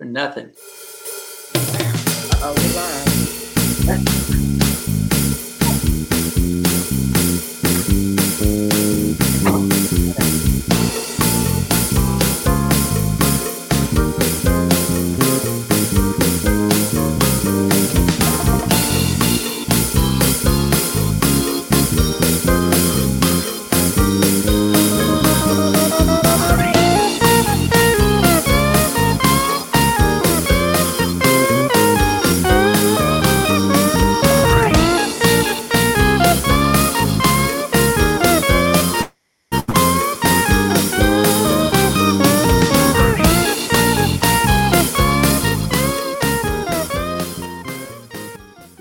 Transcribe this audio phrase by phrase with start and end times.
[0.00, 0.50] for nothing.
[2.42, 4.19] Oh,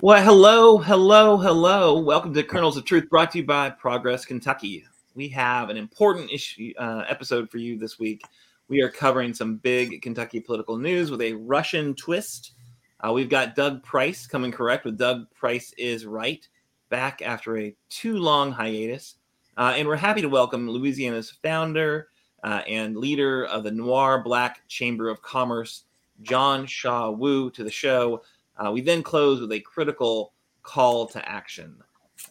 [0.09, 1.99] Well, hello, hello, hello.
[1.99, 4.83] Welcome to Kernels of Truth, brought to you by Progress Kentucky.
[5.13, 8.23] We have an important issue uh, episode for you this week.
[8.69, 12.53] We are covering some big Kentucky political news with a Russian twist.
[12.99, 16.43] Uh, we've got Doug Price coming correct with Doug Price is right,
[16.89, 19.13] back after a too long hiatus.
[19.57, 22.07] Uh, and we're happy to welcome Louisiana's founder
[22.43, 25.83] uh, and leader of the Noir Black Chamber of Commerce,
[26.23, 28.23] John Shaw Wu, to the show.
[28.59, 31.75] Uh, we then close with a critical call to action.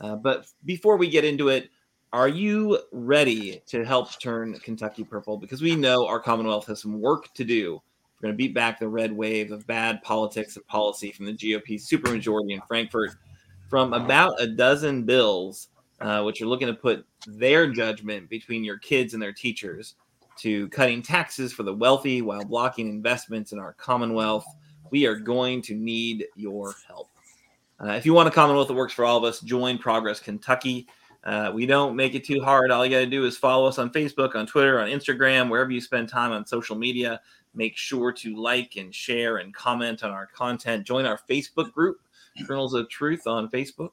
[0.00, 1.70] Uh, but before we get into it,
[2.12, 5.36] are you ready to help turn Kentucky purple?
[5.36, 7.80] Because we know our Commonwealth has some work to do.
[8.20, 11.32] We're going to beat back the red wave of bad politics and policy from the
[11.32, 13.12] GOP supermajority in Frankfort
[13.68, 15.68] from about a dozen bills,
[16.00, 19.94] uh, which are looking to put their judgment between your kids and their teachers,
[20.38, 24.46] to cutting taxes for the wealthy while blocking investments in our Commonwealth
[24.90, 27.08] we are going to need your help.
[27.80, 30.88] Uh, if you want a Commonwealth that works for all of us, join Progress Kentucky.
[31.24, 32.70] Uh, we don't make it too hard.
[32.70, 35.70] All you got to do is follow us on Facebook, on Twitter, on Instagram, wherever
[35.70, 37.20] you spend time on social media.
[37.54, 40.86] Make sure to like and share and comment on our content.
[40.86, 42.00] Join our Facebook group,
[42.46, 43.90] Kernels of Truth, on Facebook.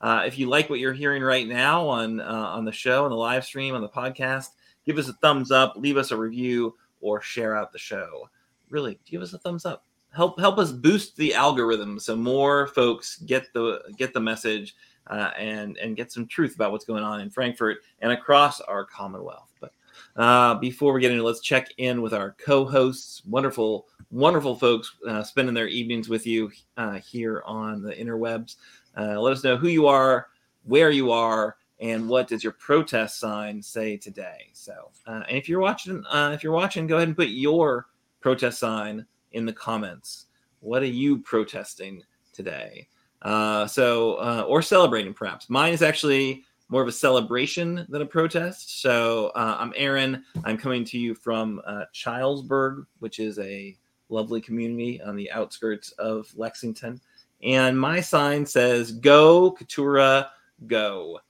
[0.00, 3.10] Uh, if you like what you're hearing right now on uh, on the show, on
[3.10, 4.48] the live stream, on the podcast,
[4.84, 8.28] give us a thumbs up, leave us a review, or share out the show.
[8.68, 9.84] Really, give us a thumbs up
[10.16, 14.74] help help us boost the algorithm so more folks get the get the message
[15.08, 18.84] uh, and and get some truth about what's going on in Frankfort and across our
[18.84, 19.52] Commonwealth.
[19.60, 19.72] But
[20.16, 25.22] uh, before we get into, let's check in with our co-hosts, wonderful wonderful folks uh,
[25.22, 28.56] spending their evenings with you uh, here on the interwebs.
[28.96, 30.28] Uh, let us know who you are,
[30.64, 31.56] where you are.
[31.78, 34.48] And what does your protest sign say today?
[34.54, 37.88] So, uh, and if you're watching, if you're watching, go ahead and put your
[38.22, 39.04] protest sign
[39.36, 40.26] in the comments.
[40.60, 42.02] What are you protesting
[42.32, 42.88] today?
[43.22, 45.48] Uh, so, uh, or celebrating perhaps.
[45.50, 48.80] Mine is actually more of a celebration than a protest.
[48.80, 50.24] So, uh, I'm Aaron.
[50.44, 53.76] I'm coming to you from uh, Chilesburg, which is a
[54.08, 57.00] lovely community on the outskirts of Lexington.
[57.42, 60.30] And my sign says, Go, Keturah,
[60.66, 61.20] go.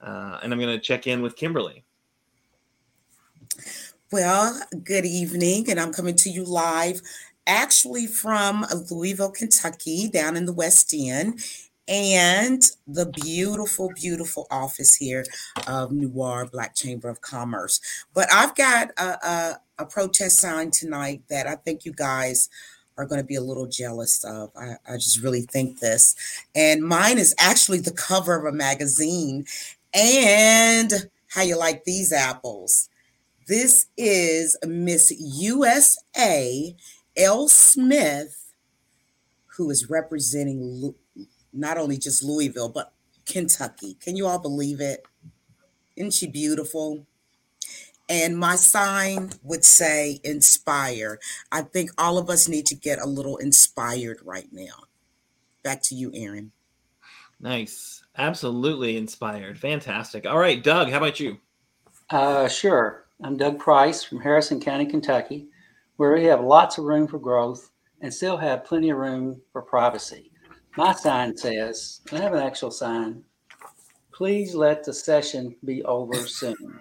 [0.00, 1.84] Uh, and I'm going to check in with Kimberly.
[4.12, 7.00] Well, good evening, and I'm coming to you live
[7.46, 11.40] actually from Louisville, Kentucky, down in the West End,
[11.88, 15.24] and the beautiful, beautiful office here
[15.68, 17.80] of Noir Black Chamber of Commerce.
[18.12, 22.48] But I've got a, a, a protest sign tonight that I think you guys
[22.98, 24.50] are going to be a little jealous of.
[24.56, 26.16] I, I just really think this.
[26.54, 29.44] And mine is actually the cover of a magazine.
[29.94, 30.92] And
[31.28, 32.88] how you like these apples?
[33.46, 36.74] This is Miss USA
[37.16, 38.52] Elle Smith,
[39.56, 40.94] who is representing
[41.52, 42.92] not only just Louisville, but
[43.24, 43.94] Kentucky.
[43.94, 45.06] Can you all believe it?
[45.96, 47.06] Isn't she beautiful?
[48.08, 51.18] And my sign would say inspire.
[51.50, 54.84] I think all of us need to get a little inspired right now.
[55.64, 56.52] Back to you, Aaron.
[57.40, 58.04] Nice.
[58.16, 59.58] Absolutely inspired.
[59.58, 60.26] Fantastic.
[60.26, 61.38] All right, Doug, how about you?
[62.10, 63.06] Uh, sure.
[63.22, 65.48] I'm Doug Price from Harrison County, Kentucky
[65.96, 67.70] where we have lots of room for growth
[68.00, 70.30] and still have plenty of room for privacy.
[70.76, 73.22] My sign says, I have an actual sign,
[74.12, 76.80] please let the session be over soon.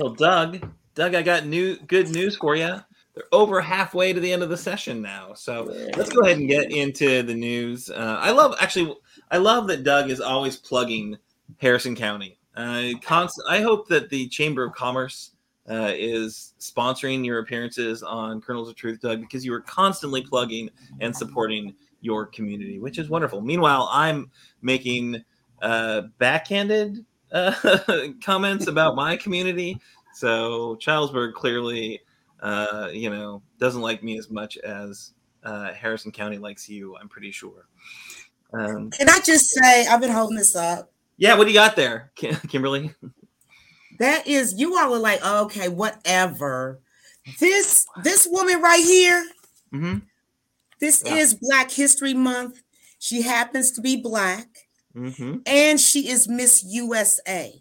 [0.00, 0.64] Well, Doug,
[0.94, 2.80] Doug, I got new good news for you.
[3.14, 5.34] They're over halfway to the end of the session now.
[5.34, 5.64] So
[5.96, 7.90] let's go ahead and get into the news.
[7.90, 8.96] Uh, I love actually,
[9.30, 11.18] I love that Doug is always plugging
[11.58, 12.38] Harrison County.
[12.56, 15.32] Uh, const- I hope that the Chamber of Commerce
[15.70, 20.70] uh, is sponsoring your appearances on Kernels of Truth, Doug, because you are constantly plugging
[21.00, 23.40] and supporting your community, which is wonderful.
[23.40, 24.30] Meanwhile, I'm
[24.62, 25.22] making
[25.62, 27.78] uh, backhanded uh,
[28.22, 29.78] comments about my community.
[30.14, 32.00] So Chilesburg clearly
[32.40, 35.12] uh, you know, doesn't like me as much as
[35.44, 36.96] uh, Harrison County likes you.
[36.96, 37.68] I'm pretty sure.
[38.52, 40.92] Um, Can I just say I've been holding this up?
[41.16, 42.94] Yeah, what do you got there, Kimberly?
[43.98, 46.80] That is, you all are like, okay, whatever.
[47.40, 49.26] This this woman right here.
[49.72, 49.98] Mm-hmm.
[50.80, 51.16] This yeah.
[51.16, 52.62] is Black History Month.
[52.98, 54.46] She happens to be black,
[54.96, 55.38] mm-hmm.
[55.46, 57.52] and she is Miss USA.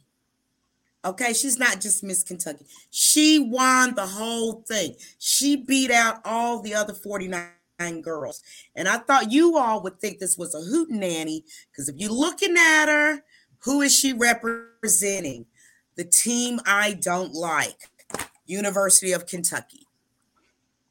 [1.06, 2.66] Okay, she's not just Miss Kentucky.
[2.90, 4.96] She won the whole thing.
[5.20, 8.42] She beat out all the other 49 girls.
[8.76, 12.12] And I thought you all would think this was a hoot nanny because if you're
[12.12, 13.24] looking at her,
[13.60, 15.46] who is she representing?
[15.98, 17.90] The team I don't like,
[18.46, 19.88] University of Kentucky.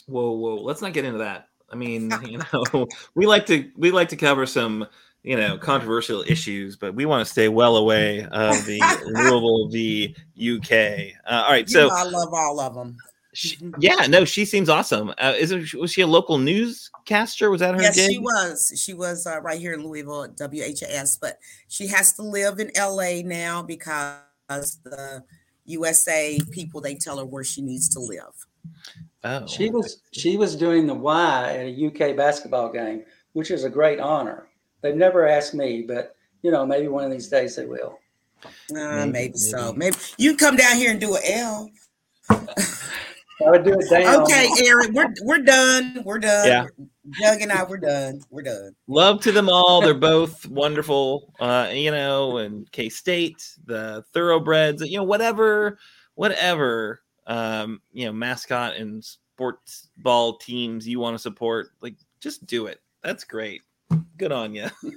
[0.07, 1.49] Whoa, whoa, let's not get into that.
[1.71, 4.87] I mean, you know, we like to we like to cover some
[5.23, 10.15] you know controversial issues, but we want to stay well away of the Louisville v
[10.37, 11.15] UK.
[11.25, 12.97] Uh, all right, so I love all of them.
[13.33, 15.13] She, yeah, no, she seems awesome.
[15.19, 17.51] Uh, is it, was she a local newscaster?
[17.51, 17.83] Was that her?
[17.83, 18.13] Yes, gig?
[18.13, 18.73] she was.
[18.83, 21.39] She was uh, right here in Louisville at WHAS, but
[21.69, 24.17] she has to live in LA now because
[24.49, 25.25] the
[25.65, 28.47] USA people they tell her where she needs to live.
[29.25, 33.65] Oh, she was she was doing the Y at a UK basketball game, which is
[33.65, 34.47] a great honor.
[34.83, 37.99] They've never asked me, but you know, maybe one of these days they will.
[38.45, 39.73] Uh, maybe, maybe, so.
[39.73, 41.71] Maybe you come down here and do an L.
[42.31, 44.23] I would do it down.
[44.23, 46.03] Okay, Aaron, we're we're done.
[46.05, 46.47] We're done.
[46.47, 46.67] Yeah.
[47.21, 48.21] Doug and I, we're done.
[48.31, 48.75] We're done.
[48.89, 49.81] Love to them all.
[49.81, 51.33] They're both wonderful.
[51.41, 55.79] Uh, you know, and K State, the thoroughbreds, you know, whatever,
[56.15, 62.47] whatever um, you know, mascot and sports ball teams you want to support, like just
[62.47, 62.81] do it.
[63.03, 63.63] That's great.
[64.17, 64.69] Good on you.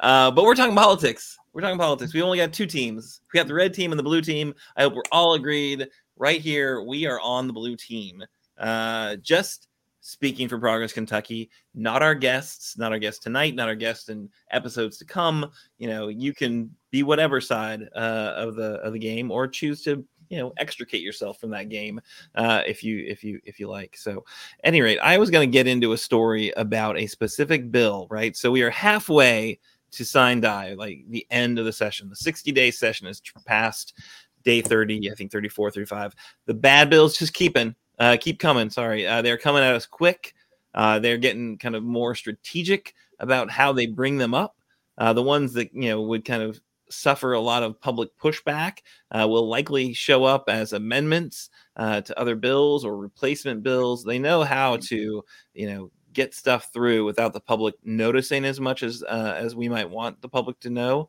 [0.00, 1.36] Uh, but we're talking politics.
[1.52, 2.14] We're talking politics.
[2.14, 3.20] We only got two teams.
[3.30, 4.54] We got the red team and the blue team.
[4.74, 5.86] I hope we're all agreed.
[6.16, 8.24] Right here, we are on the blue team.
[8.58, 9.68] Uh, just
[10.00, 14.28] speaking for Progress Kentucky, not our guests, not our guests tonight, not our guests in
[14.50, 15.50] episodes to come.
[15.78, 19.82] You know, you can be whatever side uh, of the of the game or choose
[19.82, 22.00] to you know extricate yourself from that game
[22.34, 23.96] uh, if you if you if you like.
[23.96, 24.24] So
[24.64, 28.36] any rate i was going to get into a story about a specific bill right?
[28.36, 29.58] So we are halfway
[29.92, 32.08] to sine die like the end of the session.
[32.08, 33.94] The 60 day session is past
[34.42, 36.14] day 30 i think 34 35
[36.46, 40.34] the bad bills just keeping uh, keep coming sorry uh, they're coming at us quick
[40.74, 44.56] uh, they're getting kind of more strategic about how they bring them up
[44.98, 46.60] uh, the ones that you know would kind of
[46.90, 48.78] suffer a lot of public pushback
[49.12, 54.04] uh, will likely show up as amendments uh, to other bills or replacement bills.
[54.04, 55.24] They know how to,
[55.54, 59.88] you know, get stuff through without the public noticing as much as as we might
[59.88, 61.08] want the public to know.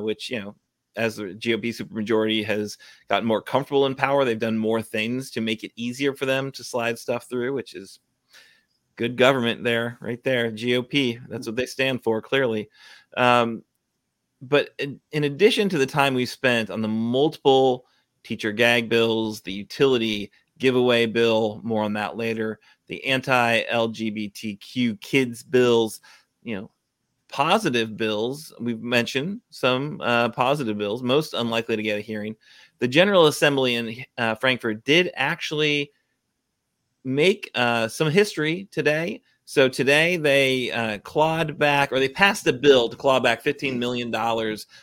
[0.00, 0.56] Which you know,
[0.96, 5.40] as the GOP supermajority has gotten more comfortable in power, they've done more things to
[5.40, 8.00] make it easier for them to slide stuff through, which is
[8.96, 10.50] good government there, right there.
[10.50, 12.68] GOP, that's what they stand for, clearly.
[13.16, 13.62] Um,
[14.40, 17.86] but in, in addition to the time we spent on the multiple
[18.22, 25.42] teacher gag bills, the utility giveaway bill, more on that later, the anti LGBTQ kids
[25.42, 26.00] bills,
[26.42, 26.70] you know,
[27.34, 28.54] positive bills.
[28.60, 32.36] We've mentioned some uh, positive bills, most unlikely to get a hearing.
[32.78, 35.90] The General Assembly in uh, Frankfort did actually
[37.02, 42.52] make uh, some history today so today they uh, clawed back, or they passed a
[42.52, 44.10] bill to claw back $15 million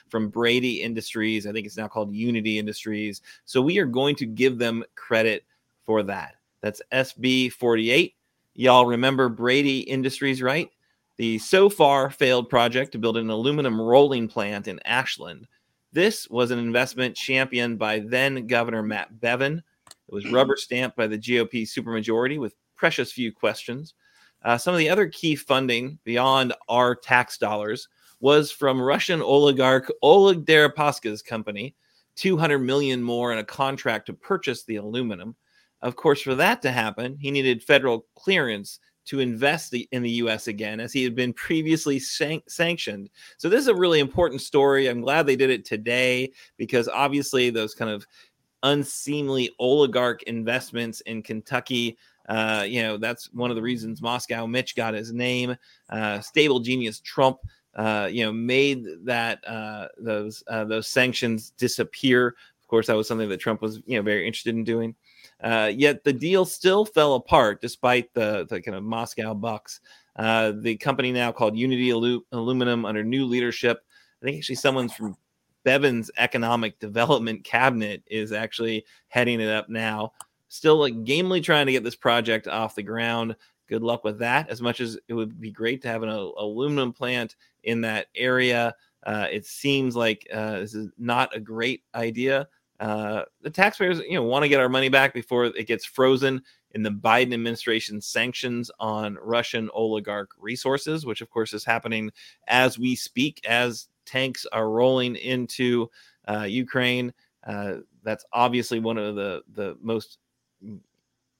[0.09, 1.47] from Braidy Industries.
[1.47, 3.21] I think it's now called Unity Industries.
[3.45, 5.45] So we are going to give them credit
[5.83, 6.35] for that.
[6.61, 8.13] That's SB 48.
[8.53, 10.69] Y'all remember Braidy Industries, right?
[11.17, 15.47] The so far failed project to build an aluminum rolling plant in Ashland.
[15.93, 19.57] This was an investment championed by then Governor Matt Bevin.
[19.57, 23.93] It was rubber stamped by the GOP supermajority with precious few questions.
[24.43, 27.87] Uh, some of the other key funding beyond our tax dollars
[28.21, 31.75] was from Russian oligarch Oleg Deripaska's company,
[32.15, 35.35] 200 million more in a contract to purchase the aluminum.
[35.81, 38.79] Of course, for that to happen, he needed federal clearance
[39.11, 40.47] to invest in the U.S.
[40.47, 43.09] again, as he had been previously san- sanctioned.
[43.37, 44.87] So this is a really important story.
[44.87, 48.07] I'm glad they did it today because obviously those kind of
[48.63, 51.97] unseemly oligarch investments in Kentucky
[52.29, 55.57] uh, you know, that's one of the reasons Moscow Mitch got his name.
[55.89, 57.39] Uh, stable genius Trump,
[57.75, 62.35] uh, you know, made that uh, those uh, those sanctions disappear.
[62.61, 64.95] Of course, that was something that Trump was, you know, very interested in doing.
[65.43, 69.81] Uh, yet the deal still fell apart despite the, the kind of Moscow bucks.
[70.15, 73.83] Uh, the company now called Unity Alu- Aluminum under new leadership.
[74.21, 75.15] I think actually someone's from
[75.63, 80.13] Bevin's economic development cabinet is actually heading it up now.
[80.47, 83.35] still like gamely trying to get this project off the ground.
[83.67, 84.49] Good luck with that.
[84.49, 88.75] As much as it would be great to have an aluminum plant in that area,
[89.05, 92.47] uh, it seems like uh, this is not a great idea.
[92.81, 96.41] Uh, the taxpayers, you know, want to get our money back before it gets frozen
[96.71, 102.09] in the Biden administration sanctions on Russian oligarch resources, which of course is happening
[102.47, 105.91] as we speak, as tanks are rolling into
[106.27, 107.13] uh, Ukraine.
[107.45, 110.17] Uh, that's obviously one of the the most,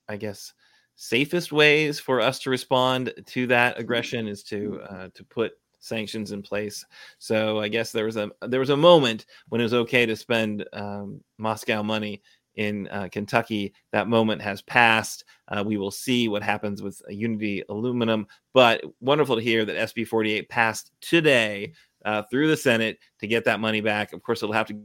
[0.08, 0.54] I guess,
[0.96, 6.32] safest ways for us to respond to that aggression is to uh, to put sanctions
[6.32, 6.86] in place.
[7.18, 10.16] So I guess there was a there was a moment when it was okay to
[10.16, 12.22] spend um, Moscow money
[12.56, 13.74] in uh, Kentucky.
[13.92, 15.26] That moment has passed.
[15.48, 18.28] Uh, we will see what happens with Unity Aluminum.
[18.54, 21.74] But wonderful to hear that SB 48 passed today
[22.06, 24.14] uh, through the Senate to get that money back.
[24.14, 24.80] Of course, it'll have to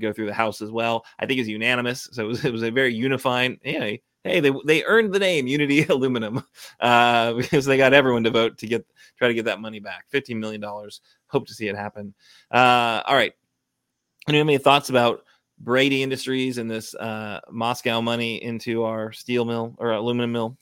[0.00, 1.04] go through the House as well.
[1.18, 2.08] I think it's unanimous.
[2.12, 3.58] So it was, it was a very unifying.
[3.62, 6.44] Hey, hey, they they earned the name Unity Aluminum
[6.80, 8.86] uh, because they got everyone to vote to get
[9.16, 10.06] try to get that money back.
[10.08, 11.00] Fifteen million dollars.
[11.28, 12.14] Hope to see it happen.
[12.50, 13.32] Uh, all right.
[14.28, 15.24] Any thoughts about
[15.64, 20.58] Braidy Industries and this uh, Moscow money into our steel mill or aluminum mill?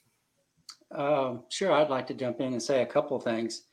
[0.94, 3.64] Uh, sure, I'd like to jump in and say a couple of things.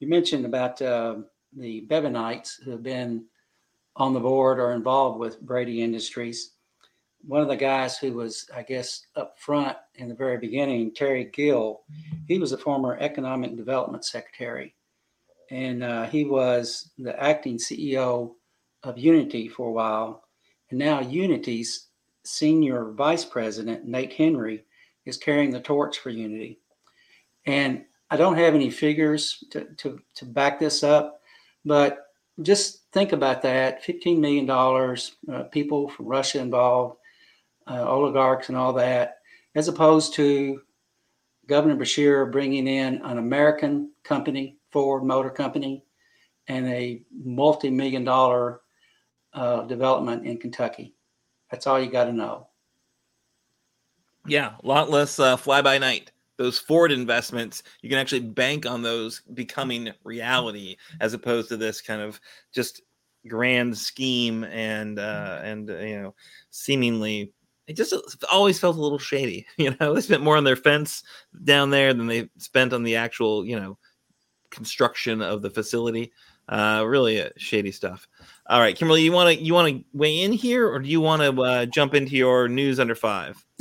[0.00, 1.16] You mentioned about uh,
[1.56, 3.24] the Bevinites who have been
[3.96, 6.51] on the board or involved with Braidy Industries.
[7.26, 11.30] One of the guys who was, I guess, up front in the very beginning, Terry
[11.32, 11.82] Gill,
[12.26, 14.74] he was a former economic development secretary.
[15.50, 18.32] And uh, he was the acting CEO
[18.82, 20.24] of Unity for a while
[20.72, 21.88] and now Unity's
[22.24, 24.64] senior vice president, Nate Henry,
[25.04, 26.60] is carrying the torch for Unity.
[27.44, 31.20] And I don't have any figures to, to, to back this up,
[31.62, 32.06] but
[32.40, 36.96] just think about that $15 million, uh, people from Russia involved,
[37.66, 39.18] uh, oligarchs, and all that,
[39.54, 40.60] as opposed to
[41.46, 45.84] Governor Beshear bringing in an American company, Ford Motor Company,
[46.48, 48.60] and a multi million dollar
[49.34, 50.94] uh, development in Kentucky.
[51.50, 52.48] That's all you got to know.
[54.26, 56.12] Yeah, a lot less uh, fly by night.
[56.38, 61.80] Those Ford investments, you can actually bank on those becoming reality, as opposed to this
[61.80, 62.20] kind of
[62.52, 62.82] just
[63.28, 66.14] grand scheme and uh, and you know
[66.50, 67.32] seemingly
[67.66, 67.94] it just
[68.30, 69.46] always felt a little shady.
[69.56, 71.02] You know, they spent more on their fence
[71.44, 73.78] down there than they spent on the actual you know
[74.50, 76.12] construction of the facility.
[76.48, 78.08] Uh, really uh, shady stuff.
[78.48, 81.00] All right, Kimberly, you want to you want to weigh in here, or do you
[81.00, 83.42] want to uh, jump into your news under five?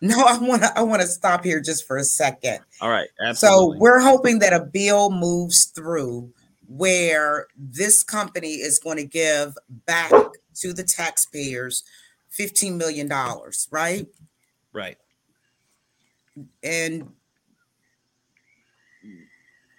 [0.00, 2.60] no, I want to I want to stop here just for a second.
[2.80, 3.76] All right, absolutely.
[3.76, 6.32] So we're hoping that a bill moves through
[6.68, 10.12] where this company is going to give back
[10.54, 11.82] to the taxpayers
[12.34, 14.06] fifteen million dollars, right?
[14.72, 14.98] Right.
[16.62, 17.08] And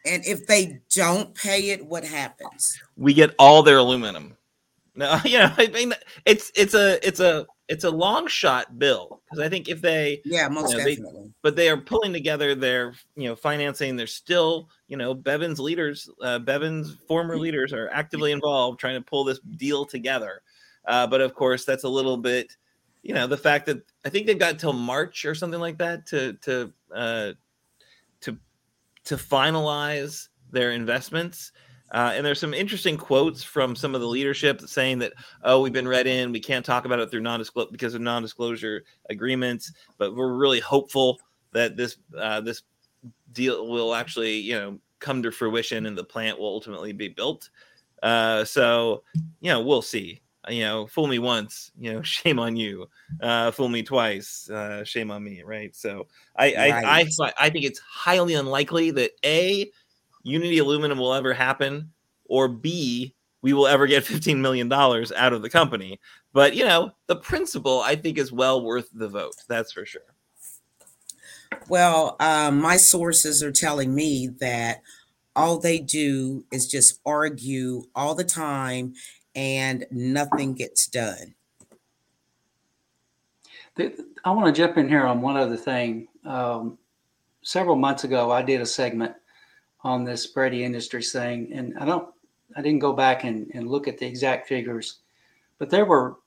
[0.06, 2.80] and if they don't pay it, what happens?
[2.96, 4.38] We get all their aluminum.
[4.96, 5.94] No, you know, I mean,
[6.26, 10.22] it's it's a it's a it's a long shot bill because I think if they
[10.24, 13.96] yeah most you know, definitely, they, but they are pulling together their you know financing.
[13.96, 19.02] They're still you know Bevin's leaders, uh, Bevin's former leaders are actively involved trying to
[19.02, 20.42] pull this deal together.
[20.88, 22.56] Uh, but of course, that's a little bit
[23.06, 26.08] you know the fact that I think they've got till March or something like that
[26.08, 27.32] to to uh,
[28.22, 28.38] to
[29.06, 31.52] to finalize their investments.
[31.92, 35.14] Uh, and there's some interesting quotes from some of the leadership saying that,
[35.44, 38.84] oh, we've been read in, we can't talk about it through non-disclosure because of non-disclosure
[39.12, 41.20] agreements, but we're really hopeful
[41.54, 42.64] that this uh, this
[43.34, 47.52] deal will actually, you know, come to fruition and the plant will ultimately be built.
[48.02, 49.04] Uh, so,
[49.42, 50.22] you know, we'll see.
[50.50, 52.88] You know, fool me once, you know, shame on you.
[53.22, 55.44] Uh, fool me twice, uh, shame on me.
[55.44, 55.76] Right.
[55.76, 56.86] So I, right.
[56.86, 59.72] I, I, I think it's highly unlikely that a
[60.24, 61.92] Unity Aluminum will ever happen,
[62.26, 66.00] or B we will ever get fifteen million dollars out of the company.
[66.34, 69.36] But you know, the principle I think is well worth the vote.
[69.48, 70.02] That's for sure.
[71.70, 74.82] Well, um, my sources are telling me that
[75.36, 78.94] all they do is just argue all the time
[79.36, 81.36] and nothing gets done.
[83.78, 86.08] I want to jump in here on one other thing.
[86.24, 86.78] Um,
[87.44, 89.14] several months ago, I did a segment
[89.84, 92.08] on this Braidy Industries thing, and I don't,
[92.56, 95.00] I didn't go back and, and look at the exact figures,
[95.60, 96.18] but there were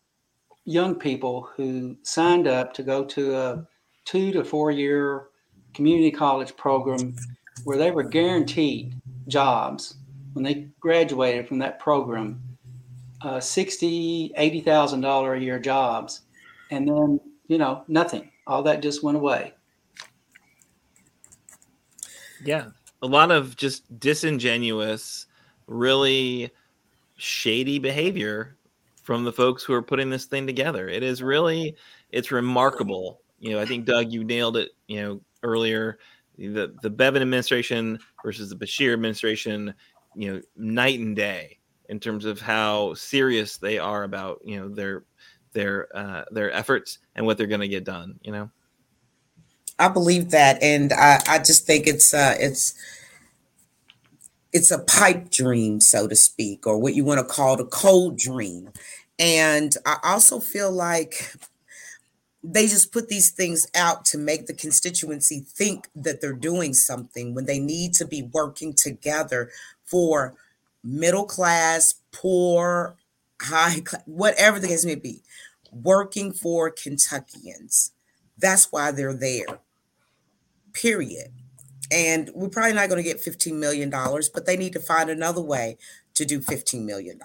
[0.64, 3.66] young people who signed up to go to a
[4.04, 5.28] two to four year
[5.72, 7.16] community college program
[7.64, 8.94] where they were guaranteed
[9.26, 9.96] jobs
[10.34, 12.40] when they graduated from that program
[13.22, 16.22] uh, 60 80,000 dollar a year jobs
[16.70, 19.52] and then you know nothing all that just went away.
[22.42, 22.68] Yeah,
[23.02, 25.26] a lot of just disingenuous,
[25.66, 26.50] really
[27.16, 28.56] shady behavior
[29.02, 30.88] from the folks who are putting this thing together.
[30.88, 31.76] It is really,
[32.10, 33.20] it's remarkable.
[33.38, 34.70] You know, I think Doug, you nailed it.
[34.86, 35.98] You know, earlier,
[36.38, 39.74] the the Bevin administration versus the Beshear administration.
[40.14, 41.57] You know, night and day
[41.88, 45.04] in terms of how serious they are about you know their
[45.52, 48.18] their uh, their efforts and what they're going to get done.
[48.22, 48.50] You know.
[49.78, 52.74] I believe that, and I, I just think it's uh, it's
[54.52, 58.18] it's a pipe dream, so to speak, or what you want to call the cold
[58.18, 58.70] dream.
[59.18, 61.32] And I also feel like
[62.42, 67.34] they just put these things out to make the constituency think that they're doing something
[67.34, 69.50] when they need to be working together
[69.84, 70.34] for
[70.82, 72.96] middle class, poor,
[73.40, 75.22] high, whatever the case may be,
[75.72, 77.92] working for Kentuckians.
[78.36, 79.60] That's why they're there.
[80.72, 81.32] Period.
[81.90, 85.40] And we're probably not going to get $15 million, but they need to find another
[85.40, 85.78] way
[86.14, 87.20] to do $15 million.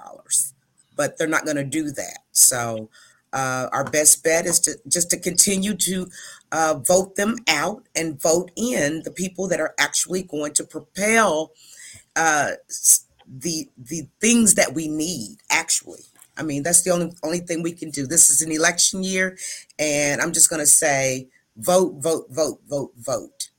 [0.96, 2.20] But they're not going to do that.
[2.32, 2.90] So
[3.34, 6.08] uh, our best bet is to just to continue to
[6.52, 11.52] uh, vote them out and vote in the people that are actually going to propel
[12.16, 12.52] uh,
[13.28, 15.38] the the things that we need.
[15.50, 16.04] Actually,
[16.38, 18.08] I mean that's the only only thing we can do.
[18.08, 19.38] This is an election year,
[19.80, 21.28] and I'm just going to say
[21.58, 23.50] vote, vote, vote, vote, vote.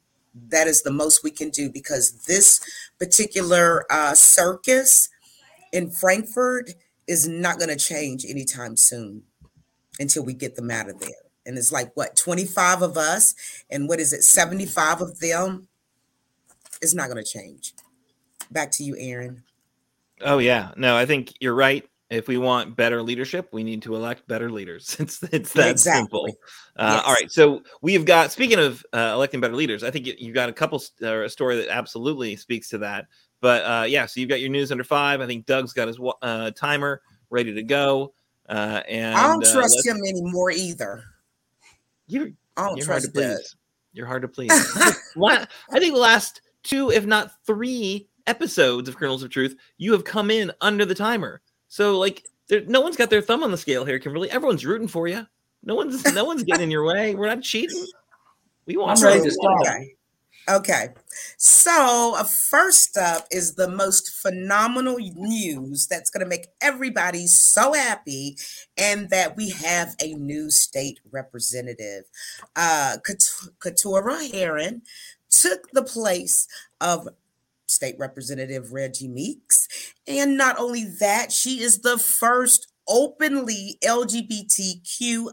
[0.49, 2.61] That is the most we can do because this
[2.99, 5.09] particular uh, circus
[5.73, 6.71] in Frankfort
[7.07, 9.23] is not going to change anytime soon
[10.01, 11.11] until we get them out of there.
[11.47, 13.35] And it's like what 25 of us,
[13.71, 15.69] and what is it, 75 of them?
[16.81, 17.75] It's not going to change.
[18.51, 19.43] Back to you, Aaron.
[20.21, 21.89] Oh yeah, no, I think you're right.
[22.11, 24.97] If we want better leadership, we need to elect better leaders.
[25.01, 26.01] It's it's that Exactly.
[26.01, 26.29] simple.
[26.77, 27.03] Uh, Yes.
[27.07, 28.31] All right, so we've got.
[28.31, 31.25] Speaking of uh, electing better leaders, I think you, you've got a couple st- or
[31.25, 33.07] a story that absolutely speaks to that.
[33.41, 35.21] But uh, yeah, so you've got your news under five.
[35.21, 38.15] I think Doug's got his uh, timer ready to go.
[38.49, 41.03] Uh, and I don't uh, trust him anymore either.
[42.07, 43.39] You're I don't you're hard to trust Doug.
[43.93, 44.51] You're hard to please.
[45.17, 45.47] I
[45.79, 50.31] think the last two, if not three, episodes of Kernels of Truth, you have come
[50.31, 51.41] in under the timer.
[51.69, 54.31] So like, there, no one's got their thumb on the scale here, Kimberly.
[54.31, 55.27] Everyone's rooting for you.
[55.63, 57.15] No one's no one's getting in your way.
[57.15, 57.87] We're not cheating.
[58.67, 59.61] We want I'm ready to start.
[59.67, 59.95] Okay.
[60.47, 60.89] Okay.
[61.39, 67.73] So, uh, first up is the most phenomenal news that's going to make everybody so
[67.73, 68.37] happy,
[68.77, 72.05] and that we have a new state representative.
[72.57, 73.25] Uh, Kat-
[73.63, 74.83] Keturah Herron
[75.31, 76.47] took the place
[76.81, 77.09] of
[77.67, 79.69] State Representative Reggie Meeks.
[80.07, 85.33] And not only that, she is the first openly LGBTQIA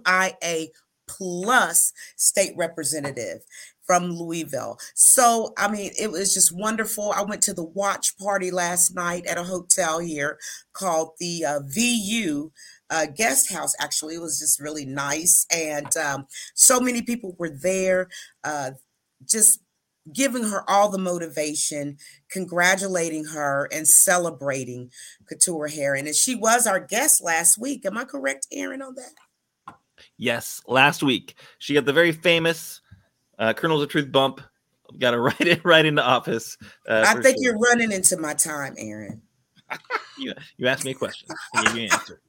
[1.08, 3.42] plus state representative
[3.86, 4.80] from Louisville.
[4.96, 7.12] So, I mean, it was just wonderful.
[7.12, 10.40] I went to the watch party last night at a hotel here
[10.72, 12.52] called the uh, VU
[12.90, 13.76] uh, guest house.
[13.80, 15.46] Actually, it was just really nice.
[15.54, 18.08] And um, so many people were there,
[18.44, 18.72] uh,
[19.26, 19.60] just
[20.14, 21.98] giving her all the motivation,
[22.30, 24.92] congratulating her, and celebrating
[25.28, 26.08] Keturah Herron.
[26.08, 27.86] And she was our guest last week.
[27.86, 29.76] Am I correct, Aaron, on that?
[30.18, 32.82] Yes, last week she got the very famous
[33.40, 34.42] uh, Kernels of Truth bump.
[35.00, 36.58] Got her right in, right into office.
[36.88, 37.44] Uh, I think sure.
[37.44, 39.22] you're running into my time, Aaron.
[40.18, 41.30] you you asked me a question.
[41.74, 42.22] You answer.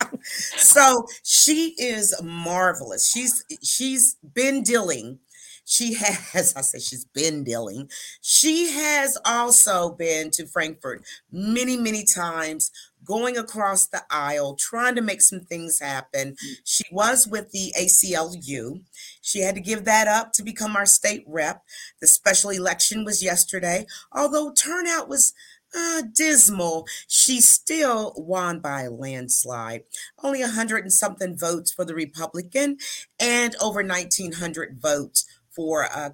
[0.22, 3.10] so she is marvelous.
[3.10, 5.18] She's she's been dealing.
[5.66, 7.90] She has, I said she's been dealing.
[8.22, 12.70] She has also been to Frankfort many, many times,
[13.04, 16.36] going across the aisle, trying to make some things happen.
[16.64, 18.80] She was with the ACLU.
[19.20, 21.62] She had to give that up to become our state rep.
[22.00, 23.86] The special election was yesterday.
[24.12, 25.34] Although turnout was
[25.76, 29.82] uh, dismal, she still won by a landslide.
[30.22, 32.78] Only a hundred and something votes for the Republican,
[33.20, 36.10] and over 1,900 votes for uh.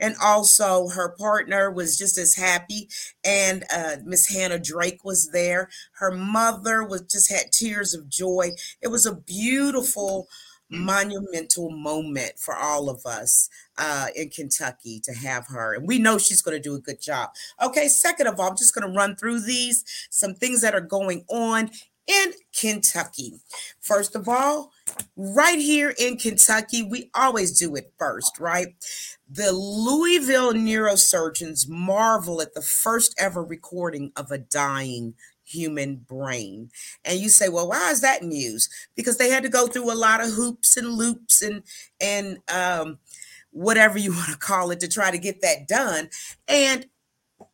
[0.00, 2.88] And also, her partner was just as happy,
[3.24, 5.68] and uh, Miss Hannah Drake was there.
[5.98, 8.52] Her mother was just had tears of joy.
[8.80, 10.28] It was a beautiful,
[10.70, 15.74] monumental moment for all of us uh, in Kentucky to have her.
[15.74, 17.30] And we know she's going to do a good job.
[17.62, 20.80] Okay, second of all, I'm just going to run through these some things that are
[20.80, 21.70] going on
[22.06, 23.34] in Kentucky.
[23.80, 24.72] First of all,
[25.16, 28.68] right here in Kentucky, we always do it first, right?
[29.28, 36.70] The Louisville neurosurgeons marvel at the first ever recording of a dying human brain.
[37.04, 38.68] And you say, well, why is that news?
[38.94, 41.62] Because they had to go through a lot of hoops and loops and
[42.00, 42.98] and um,
[43.50, 46.10] whatever you want to call it to try to get that done.
[46.48, 46.86] And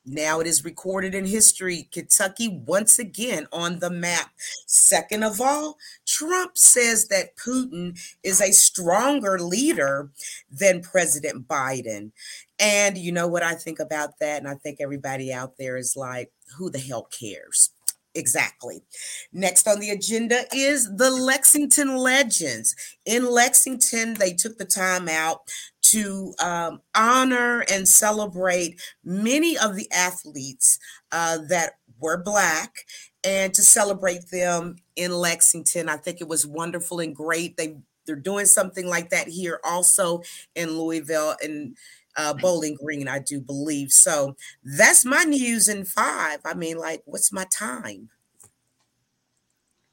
[0.05, 1.89] now it is recorded in history.
[1.93, 4.31] Kentucky once again on the map.
[4.67, 10.11] Second of all, Trump says that Putin is a stronger leader
[10.51, 12.11] than President Biden.
[12.59, 14.39] And you know what I think about that?
[14.39, 17.71] And I think everybody out there is like, who the hell cares?
[18.15, 18.83] Exactly.
[19.33, 22.75] Next on the agenda is the Lexington Legends.
[23.07, 25.41] In Lexington, they took the time out
[25.93, 30.79] to um, honor and celebrate many of the athletes
[31.11, 32.85] uh, that were Black
[33.25, 35.89] and to celebrate them in Lexington.
[35.89, 37.57] I think it was wonderful and great.
[37.57, 40.23] They they're doing something like that here also
[40.57, 41.77] in Louisville and
[42.17, 43.93] uh, Bowling Green, I do believe.
[43.93, 46.41] So that's my news in five.
[46.45, 48.11] I mean, like, what's my time?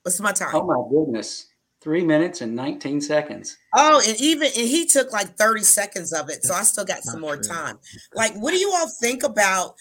[0.01, 0.55] What's my time?
[0.55, 1.48] Oh my goodness.
[1.81, 3.57] Three minutes and 19 seconds.
[3.73, 6.43] Oh, and even and he took like 30 seconds of it.
[6.43, 7.53] So I still got some more true.
[7.53, 7.79] time.
[8.13, 9.75] Like, what do you all think about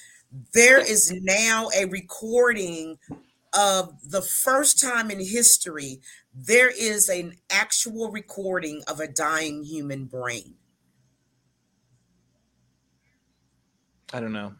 [0.52, 2.98] there is now a recording
[3.52, 6.00] of the first time in history
[6.40, 10.54] there is an actual recording of a dying human brain.
[14.12, 14.54] I don't know.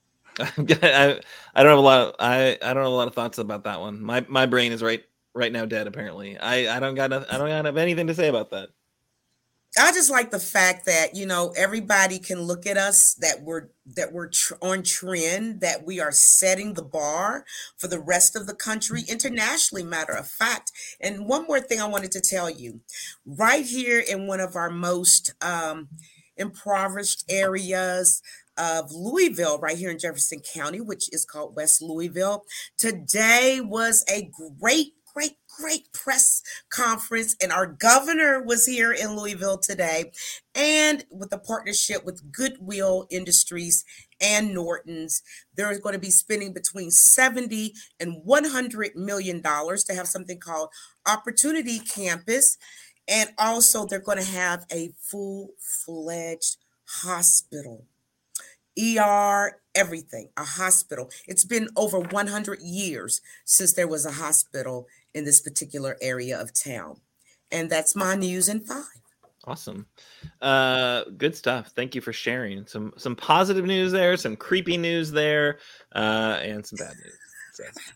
[0.38, 1.20] I,
[1.54, 2.00] I don't have a lot.
[2.00, 4.00] Of, I I don't have a lot of thoughts about that one.
[4.00, 5.02] My my brain is right
[5.34, 5.86] right now dead.
[5.86, 8.70] Apparently, I I don't got no, I don't have anything to say about that.
[9.78, 13.68] I just like the fact that you know everybody can look at us that we're
[13.94, 17.44] that we're tr- on trend that we are setting the bar
[17.76, 21.86] for the rest of the country internationally matter of fact and one more thing I
[21.86, 22.80] wanted to tell you
[23.26, 25.88] right here in one of our most um,
[26.36, 28.22] impoverished areas
[28.58, 32.44] of Louisville, right here in Jefferson County, which is called West Louisville.
[32.76, 39.58] Today was a great, great, great press conference, and our governor was here in Louisville
[39.58, 40.12] today,
[40.54, 43.84] and with a partnership with Goodwill Industries
[44.20, 45.22] and Norton's,
[45.56, 50.68] they're going to be spending between 70 and 100 million dollars to have something called
[51.04, 52.56] Opportunity Campus.
[53.08, 56.58] And also, they're going to have a full fledged
[57.02, 57.86] hospital
[58.78, 61.10] ER, everything, a hospital.
[61.26, 64.86] It's been over 100 years since there was a hospital
[65.18, 67.00] in this particular area of town.
[67.50, 68.84] And that's my news in five.
[69.44, 69.86] Awesome.
[70.42, 71.72] Uh, good stuff.
[71.74, 75.58] Thank you for sharing some some positive news there, some creepy news there,
[75.94, 77.18] uh, and some bad news.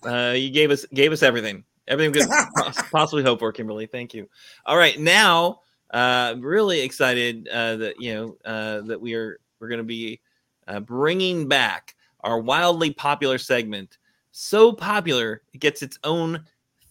[0.02, 3.86] So, uh, you gave us gave us everything, everything we could possibly hope for, Kimberly.
[3.86, 4.28] Thank you.
[4.64, 5.60] All right, now
[5.92, 10.20] uh, really excited uh, that you know uh, that we are we're going to be
[10.68, 13.98] uh, bringing back our wildly popular segment.
[14.30, 16.44] So popular, it gets its own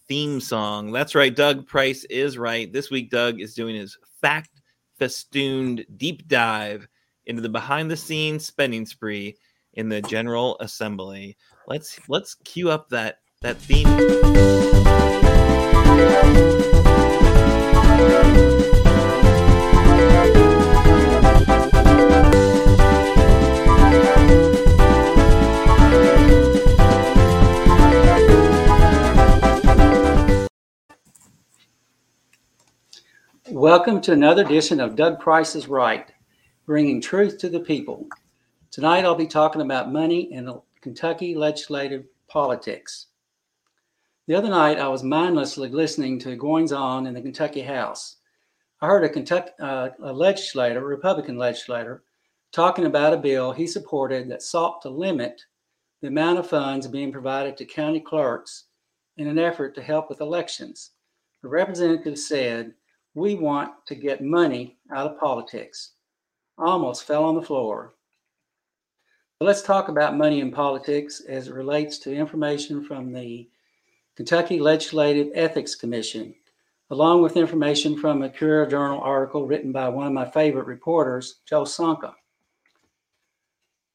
[0.08, 0.92] theme song.
[0.92, 1.34] That's right.
[1.34, 2.72] Doug Price is right.
[2.72, 4.50] This week, Doug is doing his fact
[4.98, 6.86] festooned deep dive
[7.26, 9.36] into the behind the scenes spending spree
[9.74, 11.36] in the General Assembly.
[11.66, 13.88] Let's let's cue up that that theme.
[33.52, 36.10] Welcome to another edition of Doug Price is Right,
[36.64, 38.06] bringing truth to the people.
[38.70, 40.48] Tonight I'll be talking about money and
[40.80, 43.08] Kentucky legislative politics.
[44.26, 48.16] The other night I was mindlessly listening to goings on in the Kentucky House.
[48.80, 52.04] I heard a Kentucky uh, a legislator, a Republican legislator,
[52.52, 55.42] talking about a bill he supported that sought to limit
[56.00, 58.64] the amount of funds being provided to county clerks
[59.18, 60.92] in an effort to help with elections.
[61.42, 62.72] The representative said
[63.14, 65.92] we want to get money out of politics.
[66.58, 67.94] Almost fell on the floor.
[69.38, 73.48] But let's talk about money in politics as it relates to information from the
[74.16, 76.34] Kentucky Legislative Ethics Commission,
[76.90, 81.40] along with information from a Courier Journal article written by one of my favorite reporters,
[81.46, 82.14] Joe Sonka.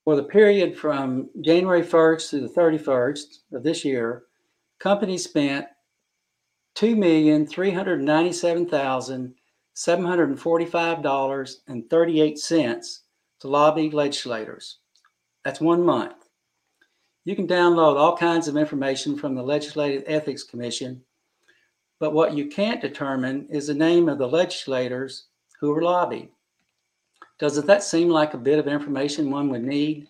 [0.04, 4.24] For the period from January 1st to the 31st of this year,
[4.80, 5.68] companies spent
[6.78, 9.34] two million three hundred ninety-seven thousand
[9.74, 13.02] seven hundred forty-five dollars and thirty-eight cents
[13.40, 14.78] to lobby legislators.
[15.44, 16.14] That's one month.
[17.26, 21.02] You can download all kinds of information from the Legislative Ethics Commission,
[22.00, 25.26] but what you can't determine is the name of the legislators
[25.60, 26.30] who were lobbied.
[27.40, 30.10] Doesn't that seem like a bit of information one would need?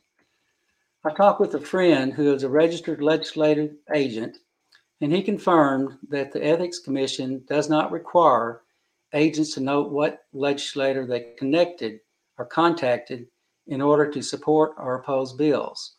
[1.05, 4.39] I talked with a friend who is a registered legislative agent,
[5.01, 8.61] and he confirmed that the Ethics Commission does not require
[9.13, 11.99] agents to note what legislator they connected
[12.37, 13.27] or contacted
[13.67, 15.97] in order to support or oppose bills.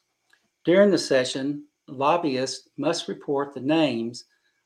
[0.65, 4.25] During the session, lobbyists must report the names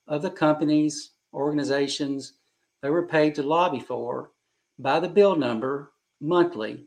[0.08, 2.34] of the companies, organizations
[2.82, 4.32] they were paid to lobby for
[4.78, 6.86] by the bill number monthly,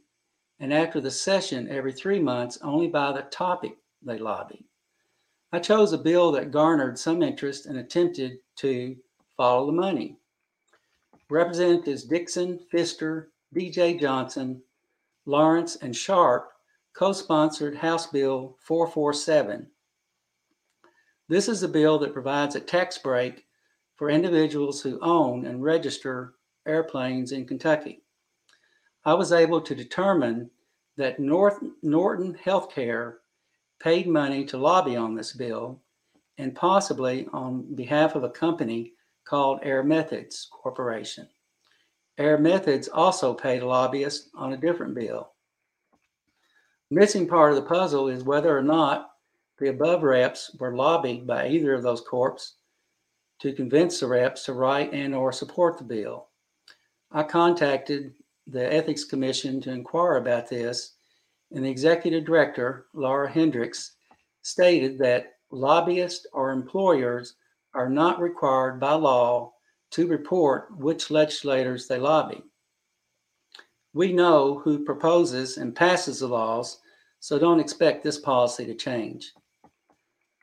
[0.60, 4.66] and after the session every three months only by the topic they lobbied.
[5.52, 8.96] I chose a bill that garnered some interest and attempted to
[9.38, 10.18] follow the money.
[11.30, 14.62] Representatives Dixon, Pfister, DJ Johnson,
[15.26, 16.52] Lawrence, and Sharp
[16.94, 19.68] co sponsored House Bill 447.
[21.28, 23.46] This is a bill that provides a tax break
[23.96, 26.36] for individuals who own and register
[26.68, 28.04] airplanes in Kentucky.
[29.06, 30.50] I was able to determine
[30.98, 33.16] that North, Norton Healthcare
[33.80, 35.80] paid money to lobby on this bill
[36.38, 38.94] and possibly on behalf of a company
[39.26, 41.28] called Air Methods Corporation.
[42.18, 45.32] Air Methods also paid a lobbyist on a different bill.
[46.92, 49.12] Missing part of the puzzle is whether or not
[49.58, 52.56] the above reps were lobbied by either of those corps
[53.40, 56.28] to convince the reps to write and or support the bill.
[57.12, 58.14] I contacted
[58.48, 60.94] the Ethics Commission to inquire about this,
[61.52, 63.94] and the executive director, Laura Hendrix,
[64.42, 67.36] stated that lobbyists or employers
[67.74, 69.54] are not required by law
[69.92, 72.44] to report which legislators they lobby.
[73.94, 76.80] We know who proposes and passes the laws,
[77.20, 79.32] so don't expect this policy to change.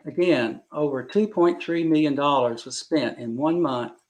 [0.07, 4.01] Again, over $2.3 million was spent in one month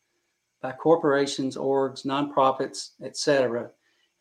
[0.62, 3.70] by corporations, orgs, nonprofits, etc.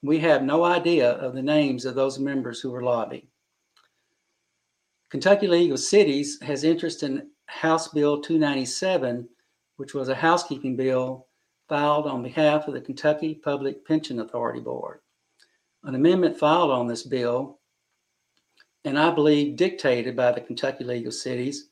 [0.04, 3.28] We have no idea of the names of those members who were lobbying.
[5.10, 9.28] Kentucky League of Cities has interest in House Bill 297,
[9.76, 11.28] which was a housekeeping bill
[11.68, 15.02] filed on behalf of the Kentucky Public Pension Authority Board.
[15.84, 17.60] An amendment filed on this bill,
[18.86, 21.70] and I believe dictated by the Kentucky League of Cities,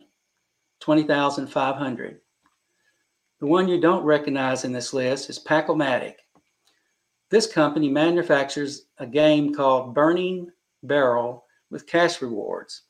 [0.84, 2.20] 20,500.
[3.40, 6.16] The one you don't recognize in this list is Pace-O-Matic.
[7.30, 10.50] This company manufactures a game called Burning
[10.82, 12.82] Barrel with cash rewards.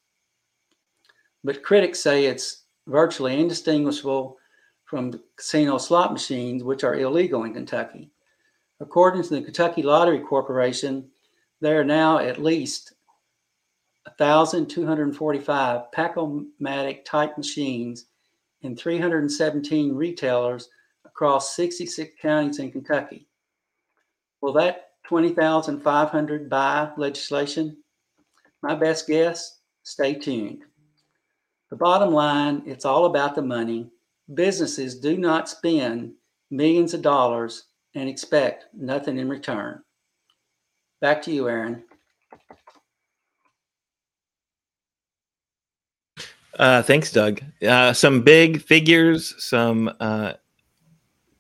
[1.44, 4.38] But critics say it's virtually indistinguishable
[4.86, 8.10] from casino slot machines, which are illegal in Kentucky.
[8.80, 11.08] According to the Kentucky Lottery Corporation,
[11.60, 12.93] there are now at least
[14.06, 18.06] 1,245 Pace-O-Matic type machines
[18.62, 20.68] in 317 retailers
[21.04, 23.26] across 66 counties in Kentucky.
[24.40, 27.76] Will that 20,500 buy legislation?
[28.62, 30.64] My best guess, stay tuned.
[31.70, 33.90] The bottom line, it's all about the money.
[34.32, 36.12] Businesses do not spend
[36.50, 37.64] millions of dollars
[37.94, 39.82] and expect nothing in return.
[41.00, 41.84] Back to you, Aaron.
[46.58, 47.40] Uh, thanks, Doug.
[47.66, 50.34] Uh, some big figures, some uh,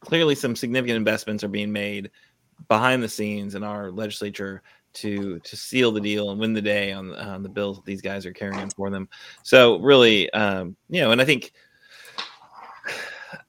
[0.00, 2.10] clearly some significant investments are being made
[2.68, 4.62] behind the scenes in our legislature
[4.94, 8.00] to to seal the deal and win the day on, on the bills that these
[8.00, 9.08] guys are carrying for them.
[9.42, 11.52] So really, um, you know, and I think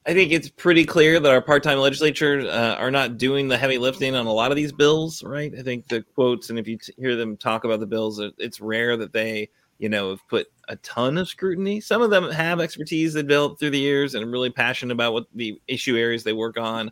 [0.04, 3.78] I think it's pretty clear that our part-time legislatures uh, are not doing the heavy
[3.78, 5.52] lifting on a lot of these bills, right?
[5.56, 8.60] I think the quotes, and if you t- hear them talk about the bills, it's
[8.60, 11.80] rare that they, you know, have put a ton of scrutiny.
[11.80, 15.12] Some of them have expertise they built through the years and are really passionate about
[15.12, 16.90] what the issue areas they work on.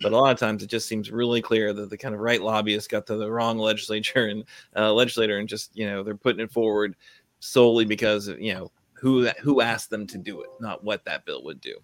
[0.00, 2.42] but a lot of times it just seems really clear that the kind of right
[2.42, 4.44] lobbyists got to the wrong legislature and
[4.76, 6.96] uh, legislator, and just you know they're putting it forward
[7.40, 11.24] solely because of, you know who who asked them to do it, not what that
[11.24, 11.76] bill would do.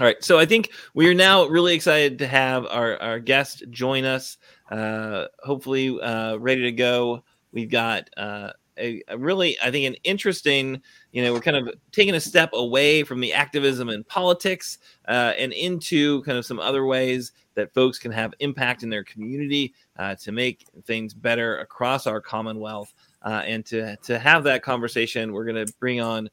[0.00, 3.64] All right, so I think we are now really excited to have our, our guest
[3.70, 4.38] join us.
[4.70, 7.24] Uh, hopefully, uh, ready to go.
[7.50, 10.80] We've got uh, a, a, really, I think, an interesting.
[11.12, 15.32] You know, we're kind of taking a step away from the activism and politics uh,
[15.38, 19.74] and into kind of some other ways that folks can have impact in their community
[19.98, 22.92] uh, to make things better across our Commonwealth.
[23.22, 26.30] Uh, and to to have that conversation, we're going to bring on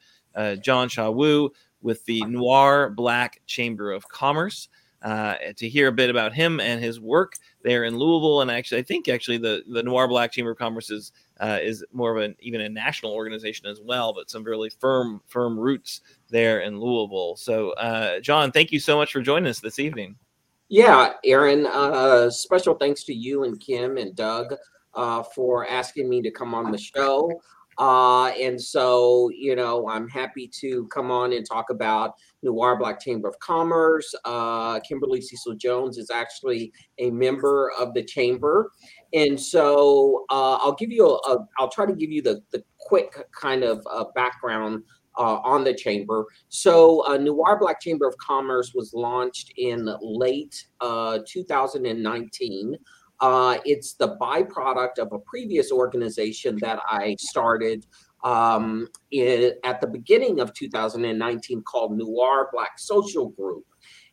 [0.61, 4.69] John Shaw Wu with the Noir Black Chamber of Commerce.
[5.01, 8.79] Uh, to hear a bit about him and his work there in Louisville, and actually,
[8.79, 12.23] I think actually the the Noir Black Chamber of Commerce is uh, is more of
[12.23, 16.79] an even a national organization as well, but some really firm firm roots there in
[16.79, 17.35] Louisville.
[17.35, 20.15] So, uh, John, thank you so much for joining us this evening.
[20.69, 21.67] Yeah, Aaron.
[21.67, 24.55] Uh, special thanks to you and Kim and Doug
[24.95, 27.29] uh, for asking me to come on the show.
[27.77, 33.01] Uh, and so, you know, I'm happy to come on and talk about Noir Black
[33.01, 34.13] Chamber of Commerce.
[34.23, 38.71] Uh, Kimberly Cecil Jones is actually a member of the chamber.
[39.13, 42.63] And so uh, I'll give you a, a, I'll try to give you the, the
[42.77, 44.83] quick kind of uh, background
[45.17, 46.25] uh, on the chamber.
[46.49, 52.77] So, uh, Noir Black Chamber of Commerce was launched in late uh, 2019
[53.19, 57.85] uh, it's the byproduct of a previous organization that I started
[58.23, 63.65] um, in, at the beginning of 2019 called Noir Black Social Group.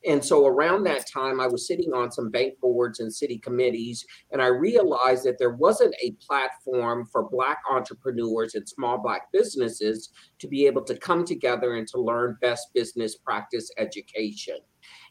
[0.04, 4.04] And so around that time, I was sitting on some bank boards and city committees,
[4.32, 10.10] and I realized that there wasn't a platform for Black entrepreneurs and small Black businesses
[10.40, 14.56] to be able to come together and to learn best business practice education.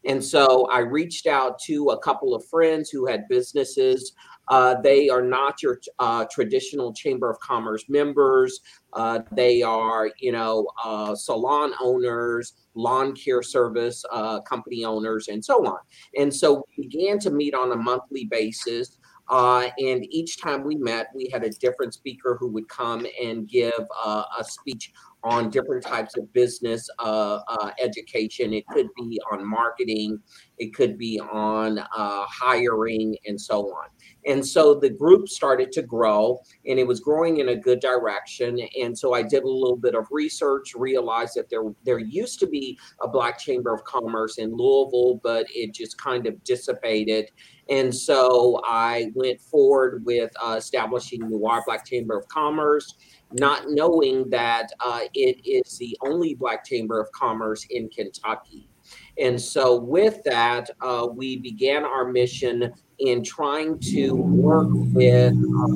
[0.06, 4.14] And so I reached out to a couple of friends who had businesses.
[4.48, 8.60] Uh, they are not your uh, traditional Chamber of Commerce members.
[8.94, 15.44] Uh, they are, you know, uh, salon owners, lawn care service uh, company owners, and
[15.44, 15.78] so on.
[16.18, 18.98] And so we began to meet on a monthly basis.
[19.30, 23.48] Uh, and each time we met, we had a different speaker who would come and
[23.48, 23.72] give
[24.04, 24.92] uh, a speech
[25.24, 28.54] on different types of business uh, uh, education.
[28.54, 30.20] It could be on marketing,
[30.58, 31.86] it could be on uh,
[32.28, 33.88] hiring, and so on.
[34.26, 38.60] And so the group started to grow, and it was growing in a good direction.
[38.80, 42.48] And so I did a little bit of research, realized that there there used to
[42.48, 47.30] be a Black Chamber of Commerce in Louisville, but it just kind of dissipated.
[47.70, 52.96] And so I went forward with uh, establishing Noir Black Chamber of Commerce
[53.34, 58.68] not knowing that uh, it is the only Black Chamber of Commerce in Kentucky.
[59.20, 65.68] And so, with that, uh, we began our mission in trying to work with uh,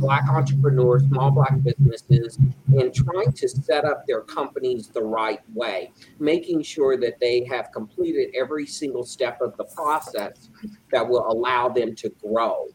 [0.00, 2.38] Black entrepreneurs, small Black businesses,
[2.76, 7.70] and trying to set up their companies the right way, making sure that they have
[7.72, 10.50] completed every single step of the process
[10.90, 12.66] that will allow them to grow.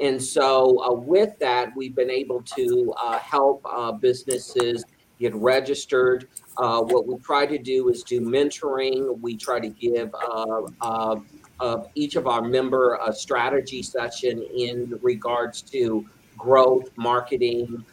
[0.00, 4.82] And so, uh, with that, we've been able to uh, help uh, businesses
[5.18, 6.26] get registered.
[6.56, 9.20] Uh, what we try to do is do mentoring.
[9.20, 11.16] We try to give uh,
[11.60, 16.06] uh, each of our member a strategy session in regards to
[16.38, 17.84] growth, marketing,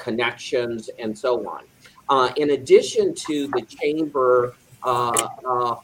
[0.00, 2.32] connections, and so on.
[2.36, 4.54] in addition to the chamber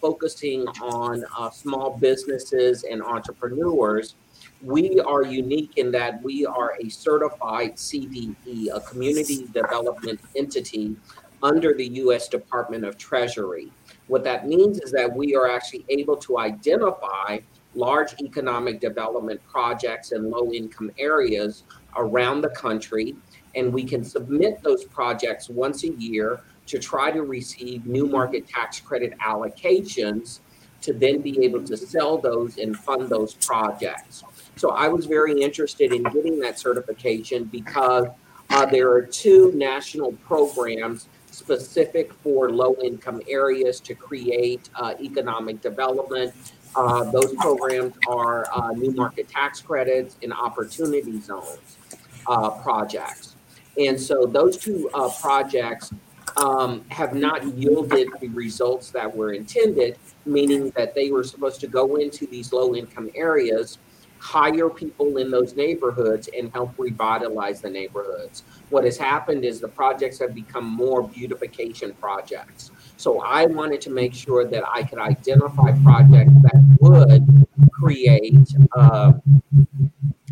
[0.00, 4.16] focusing on small businesses and entrepreneurs,
[4.62, 10.96] we are unique in that we are a certified CDE, a community development entity
[11.42, 13.70] under the US Department of Treasury.
[14.08, 17.38] What that means is that we are actually able to identify
[17.74, 21.62] large economic development projects in low income areas
[21.96, 23.14] around the country,
[23.54, 28.48] and we can submit those projects once a year to try to receive new market
[28.48, 30.40] tax credit allocations
[30.80, 34.24] to then be able to sell those and fund those projects.
[34.58, 38.08] So I was very interested in getting that certification because
[38.50, 45.60] uh, there are two national programs specific for low income areas to create uh, economic
[45.60, 46.34] development.
[46.74, 51.78] Uh, those programs are uh, new market tax credits and opportunity zones
[52.26, 53.36] uh, projects.
[53.78, 55.92] And so those two uh, projects
[56.36, 61.68] um, have not yielded the results that were intended, meaning that they were supposed to
[61.68, 63.78] go into these low income areas
[64.18, 68.42] hire people in those neighborhoods and help revitalize the neighborhoods.
[68.70, 72.70] What has happened is the projects have become more beautification projects.
[72.96, 78.34] So I wanted to make sure that I could identify projects that would create.
[78.76, 79.12] Uh,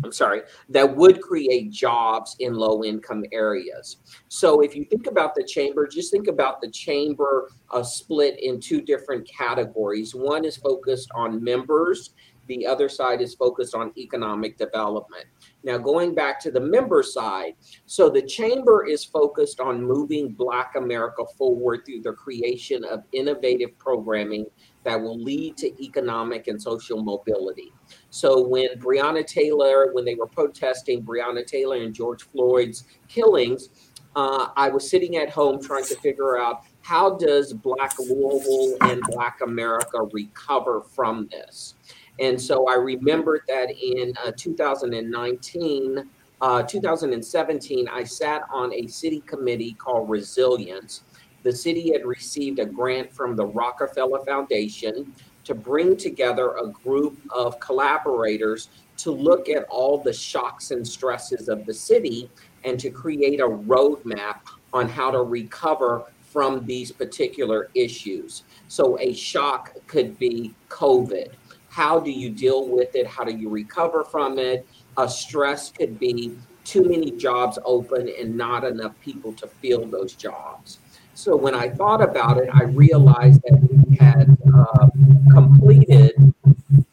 [0.03, 3.97] I'm sorry, that would create jobs in low income areas.
[4.27, 8.59] So if you think about the chamber, just think about the chamber uh, split in
[8.59, 10.13] two different categories.
[10.13, 12.11] One is focused on members,
[12.47, 15.25] the other side is focused on economic development.
[15.63, 20.75] Now, going back to the member side, so the chamber is focused on moving Black
[20.75, 24.45] America forward through the creation of innovative programming
[24.83, 27.73] that will lead to economic and social mobility.
[28.09, 33.69] So when Breonna Taylor, when they were protesting Breonna Taylor and George Floyd's killings,
[34.15, 39.01] uh, I was sitting at home trying to figure out how does Black Louisville and
[39.09, 41.75] Black America recover from this.
[42.19, 46.09] And so I remembered that in uh, 2019,
[46.39, 51.03] uh, 2017, I sat on a city committee called Resilience.
[51.43, 55.13] The city had received a grant from the Rockefeller Foundation
[55.43, 61.47] to bring together a group of collaborators to look at all the shocks and stresses
[61.47, 62.29] of the city
[62.63, 64.39] and to create a roadmap
[64.73, 68.43] on how to recover from these particular issues.
[68.67, 71.31] So, a shock could be COVID.
[71.77, 73.05] How do you deal with it?
[73.05, 74.65] How do you recover from it?
[74.97, 80.13] A stress could be too many jobs open and not enough people to fill those
[80.13, 80.79] jobs.
[81.13, 84.87] So when I thought about it, I realized that we had uh,
[85.31, 86.15] completed,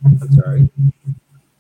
[0.05, 0.71] I'm sorry,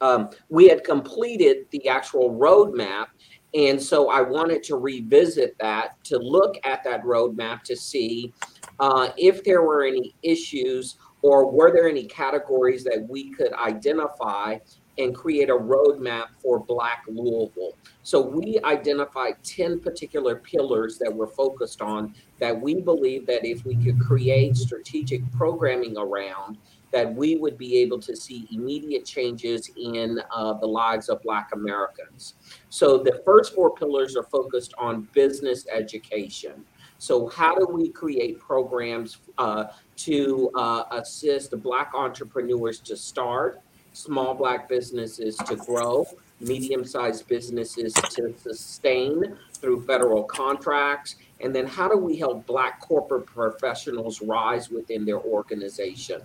[0.02, 3.06] um, we had completed the actual roadmap.
[3.54, 8.34] And so I wanted to revisit that to look at that roadmap to see
[8.80, 14.58] uh, if there were any issues or were there any categories that we could identify
[14.98, 17.76] and create a roadmap for Black Louisville.
[18.02, 23.64] So we identified 10 particular pillars that we're focused on that we believe that if
[23.64, 26.58] we could create strategic programming around,
[26.92, 31.48] that we would be able to see immediate changes in uh, the lives of Black
[31.52, 32.34] Americans.
[32.68, 36.64] So the first four pillars are focused on business education.
[36.98, 39.64] So how do we create programs uh,
[39.96, 43.60] to uh, assist Black entrepreneurs to start,
[43.92, 46.06] small Black businesses to grow,
[46.40, 51.16] medium sized businesses to sustain through federal contracts?
[51.40, 56.22] And then how do we help Black corporate professionals rise within their organization?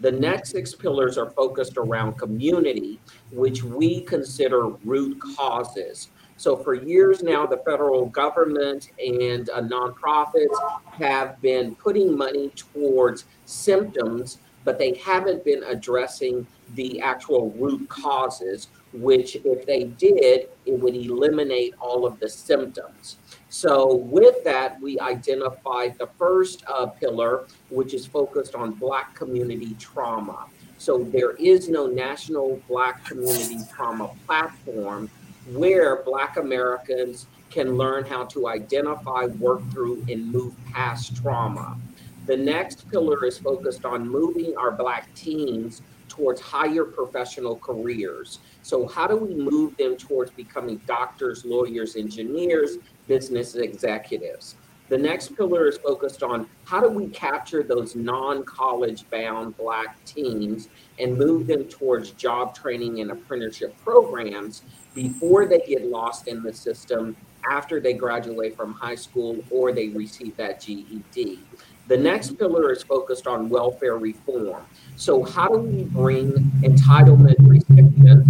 [0.00, 3.00] The next six pillars are focused around community,
[3.32, 6.10] which we consider root causes.
[6.38, 10.54] So, for years now, the federal government and uh, nonprofits
[10.92, 18.68] have been putting money towards symptoms, but they haven't been addressing the actual root causes,
[18.92, 23.16] which, if they did, it would eliminate all of the symptoms.
[23.48, 29.74] So, with that, we identified the first uh, pillar, which is focused on Black community
[29.80, 30.46] trauma.
[30.78, 35.10] So, there is no national Black community trauma platform
[35.52, 41.78] where Black Americans can learn how to identify, work through, and move past trauma.
[42.26, 48.40] The next pillar is focused on moving our Black teens towards higher professional careers.
[48.62, 52.76] So, how do we move them towards becoming doctors, lawyers, engineers,
[53.06, 54.56] business executives?
[54.88, 60.02] The next pillar is focused on how do we capture those non college bound Black
[60.04, 60.68] teens
[60.98, 64.62] and move them towards job training and apprenticeship programs
[64.98, 67.16] before they get lost in the system
[67.48, 71.38] after they graduate from high school or they receive that GED.
[71.86, 74.64] The next pillar is focused on welfare reform.
[74.96, 76.32] So, how do we bring
[76.62, 78.28] entitlement recipients?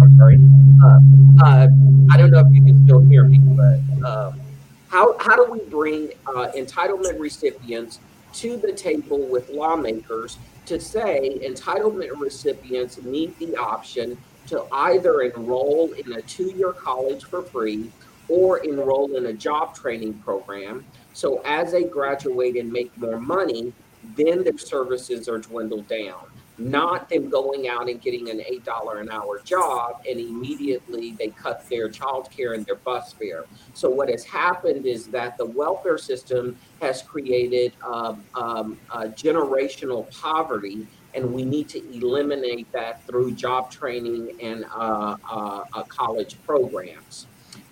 [0.00, 0.40] I'm sorry.
[0.82, 1.68] Uh, uh,
[2.10, 4.32] I don't know if you can still hear me, but uh,
[4.88, 8.00] how, how do we bring uh, entitlement recipients
[8.32, 15.92] to the table with lawmakers to say entitlement recipients need the option to either enroll
[15.92, 17.90] in a two year college for free
[18.28, 20.84] or enroll in a job training program.
[21.12, 23.72] So as they graduate and make more money,
[24.16, 26.26] then their services are dwindled down.
[26.56, 31.68] Not them going out and getting an $8 an hour job and immediately they cut
[31.68, 33.44] their child care and their bus fare.
[33.74, 40.86] So, what has happened is that the welfare system has created um, um, generational poverty,
[41.14, 47.26] and we need to eliminate that through job training and uh, uh, uh college programs.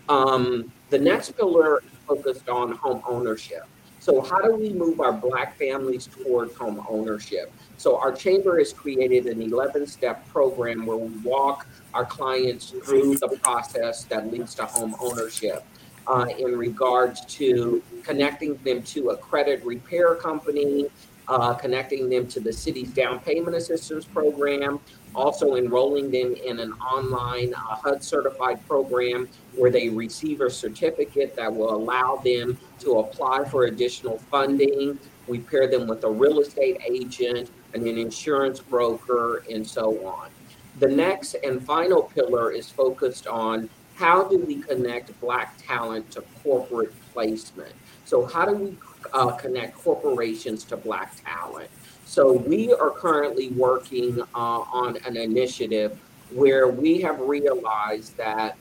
[0.09, 3.65] Um, the next pillar is focused on home ownership.
[4.03, 7.53] So, how do we move our Black families towards home ownership?
[7.77, 13.19] So, our chamber has created an 11 step program where we walk our clients through
[13.19, 15.65] the process that leads to home ownership.
[16.09, 20.87] uh, in regards to connecting them to a credit repair company,
[21.29, 24.81] uh, connecting them to the city's down payment assistance program,
[25.15, 31.35] also enrolling them in an online uh, HUD certified program where they receive a certificate
[31.37, 34.99] that will allow them to apply for additional funding.
[35.27, 40.31] We pair them with a real estate agent and an insurance broker and so on.
[40.79, 46.25] The next and final pillar is focused on how do we connect Black talent to
[46.43, 47.73] corporate placement?
[48.05, 48.77] So, how do we
[49.13, 51.71] uh, connect corporations to Black talent?
[52.13, 55.99] So, we are currently working uh, on an initiative
[56.31, 58.59] where we have realized that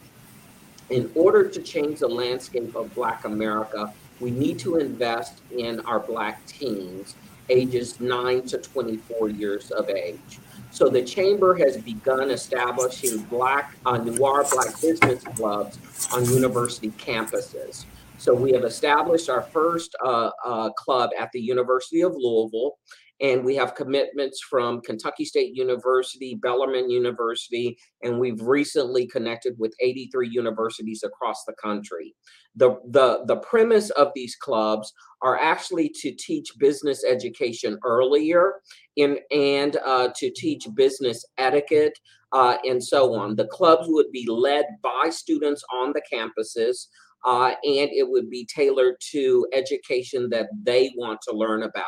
[0.89, 5.99] in order to change the landscape of Black America, we need to invest in our
[5.99, 7.15] Black teens
[7.49, 10.39] ages 9 to 24 years of age.
[10.71, 15.77] So the chamber has begun establishing black uh, noir black business clubs
[16.13, 17.83] on university campuses.
[18.17, 22.77] So we have established our first uh, uh, club at the University of Louisville,
[23.21, 29.75] and we have commitments from Kentucky State University, Bellarmine University, and we've recently connected with
[29.79, 32.15] 83 universities across the country.
[32.55, 34.91] The, the, the premise of these clubs
[35.21, 38.55] are actually to teach business education earlier
[38.95, 41.97] in, and uh, to teach business etiquette
[42.31, 43.35] uh, and so on.
[43.35, 46.87] The clubs would be led by students on the campuses.
[47.23, 51.85] Uh, and it would be tailored to education that they want to learn about.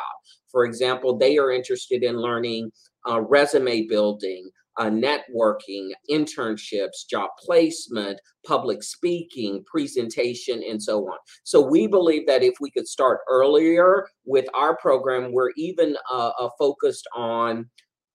[0.54, 2.70] For example, they are interested in learning
[3.10, 4.48] uh, resume building,
[4.78, 11.18] uh, networking, internships, job placement, public speaking, presentation, and so on.
[11.42, 16.30] So we believe that if we could start earlier with our program, we're even uh,
[16.38, 17.68] uh, focused on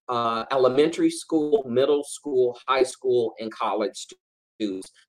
[0.07, 4.28] uh, elementary school, middle school, high school, and college students.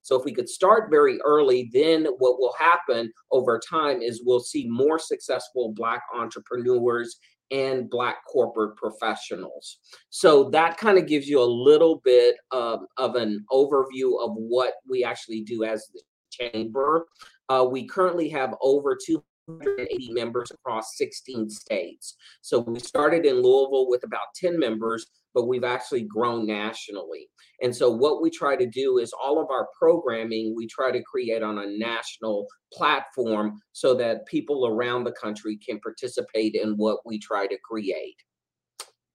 [0.02, 4.40] So if we could start very early, then what will happen over time is we'll
[4.40, 7.18] see more successful Black entrepreneurs
[7.50, 9.78] and Black corporate professionals.
[10.10, 15.02] So that kind of gives you a little bit of, an overview of what we
[15.04, 17.06] actually do as the chamber.
[17.48, 22.16] Uh, we currently have over 280 members across 16 states.
[22.40, 27.28] So we started in Louisville with about 10 members, but we've actually grown nationally.
[27.62, 31.02] And so what we try to do is all of our programming we try to
[31.02, 37.00] create on a national platform so that people around the country can participate in what
[37.04, 38.16] we try to create.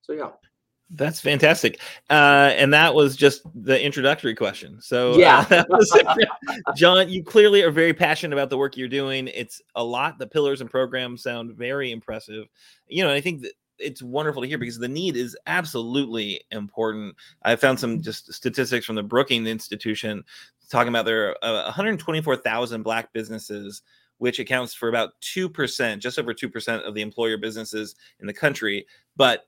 [0.02, 0.30] So yeah.
[0.92, 1.80] That's fantastic.
[2.12, 4.80] Uh, and that was just the introductory question.
[4.82, 9.28] So, uh, yeah, uh, John, you clearly are very passionate about the work you're doing.
[9.30, 10.20] It's a lot.
[10.20, 12.46] The pillars and programs sound very impressive.
[12.88, 17.16] You know, I think that it's wonderful to hear because the need is absolutely important.
[17.44, 20.24] I found some just statistics from the Brookings Institution
[20.70, 23.82] talking about there are uh, 124,000 black businesses
[24.18, 28.86] which accounts for about 2%, just over 2% of the employer businesses in the country,
[29.16, 29.48] but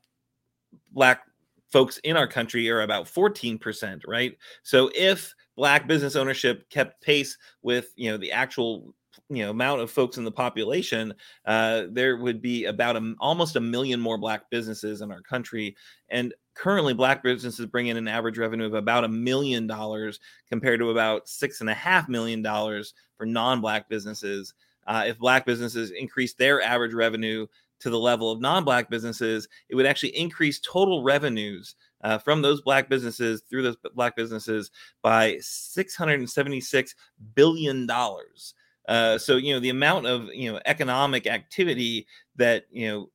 [0.92, 1.22] black
[1.70, 4.38] folks in our country are about 14%, right?
[4.64, 8.94] So if black business ownership kept pace with, you know, the actual
[9.30, 11.14] you know amount of folks in the population,
[11.46, 15.76] uh, there would be about a, almost a million more black businesses in our country.
[16.10, 20.80] And currently, black businesses bring in an average revenue of about a million dollars compared
[20.80, 24.54] to about six and a half million dollars for non-black businesses.
[24.86, 27.46] Uh, if black businesses increase their average revenue
[27.80, 32.62] to the level of non-black businesses, it would actually increase total revenues uh, from those
[32.62, 36.96] black businesses through those black businesses by 676
[37.36, 38.54] billion dollars.
[38.88, 43.10] Uh, so you know the amount of you know economic activity that you know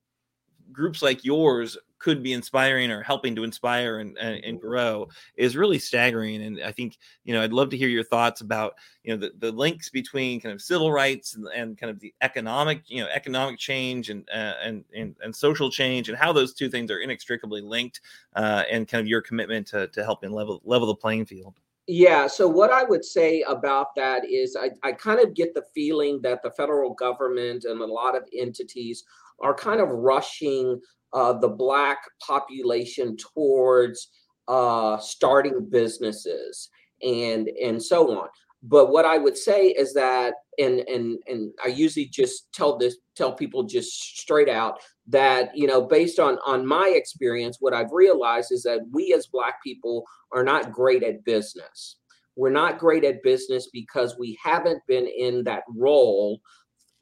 [0.72, 5.56] groups like yours could be inspiring or helping to inspire and, and, and, grow is
[5.56, 9.14] really staggering and i think you know i'd love to hear your thoughts about you
[9.14, 12.82] know the, the links between kind of civil rights and, and kind of the economic
[12.86, 16.68] you know economic change and, uh, and, and and social change and how those two
[16.68, 18.00] things are inextricably linked
[18.34, 21.54] uh, and kind of your commitment to, to helping level level the playing field
[21.86, 22.26] yeah.
[22.26, 26.20] So what I would say about that is I, I kind of get the feeling
[26.22, 29.04] that the federal government and a lot of entities
[29.40, 30.80] are kind of rushing
[31.12, 34.08] uh, the black population towards
[34.48, 36.68] uh, starting businesses
[37.02, 38.28] and and so on.
[38.62, 42.96] But what I would say is that, and and and I usually just tell this
[43.16, 44.78] tell people just straight out
[45.12, 49.26] that you know based on on my experience, what I've realized is that we as
[49.26, 51.96] Black people are not great at business.
[52.34, 56.40] We're not great at business because we haven't been in that role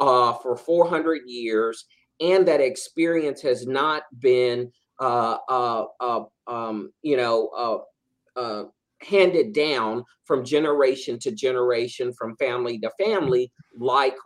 [0.00, 1.84] uh, for 400 years,
[2.20, 7.48] and that experience has not been, uh, uh, uh um, you know,
[8.36, 8.64] uh, uh,
[9.02, 14.16] handed down from generation to generation, from family to family, like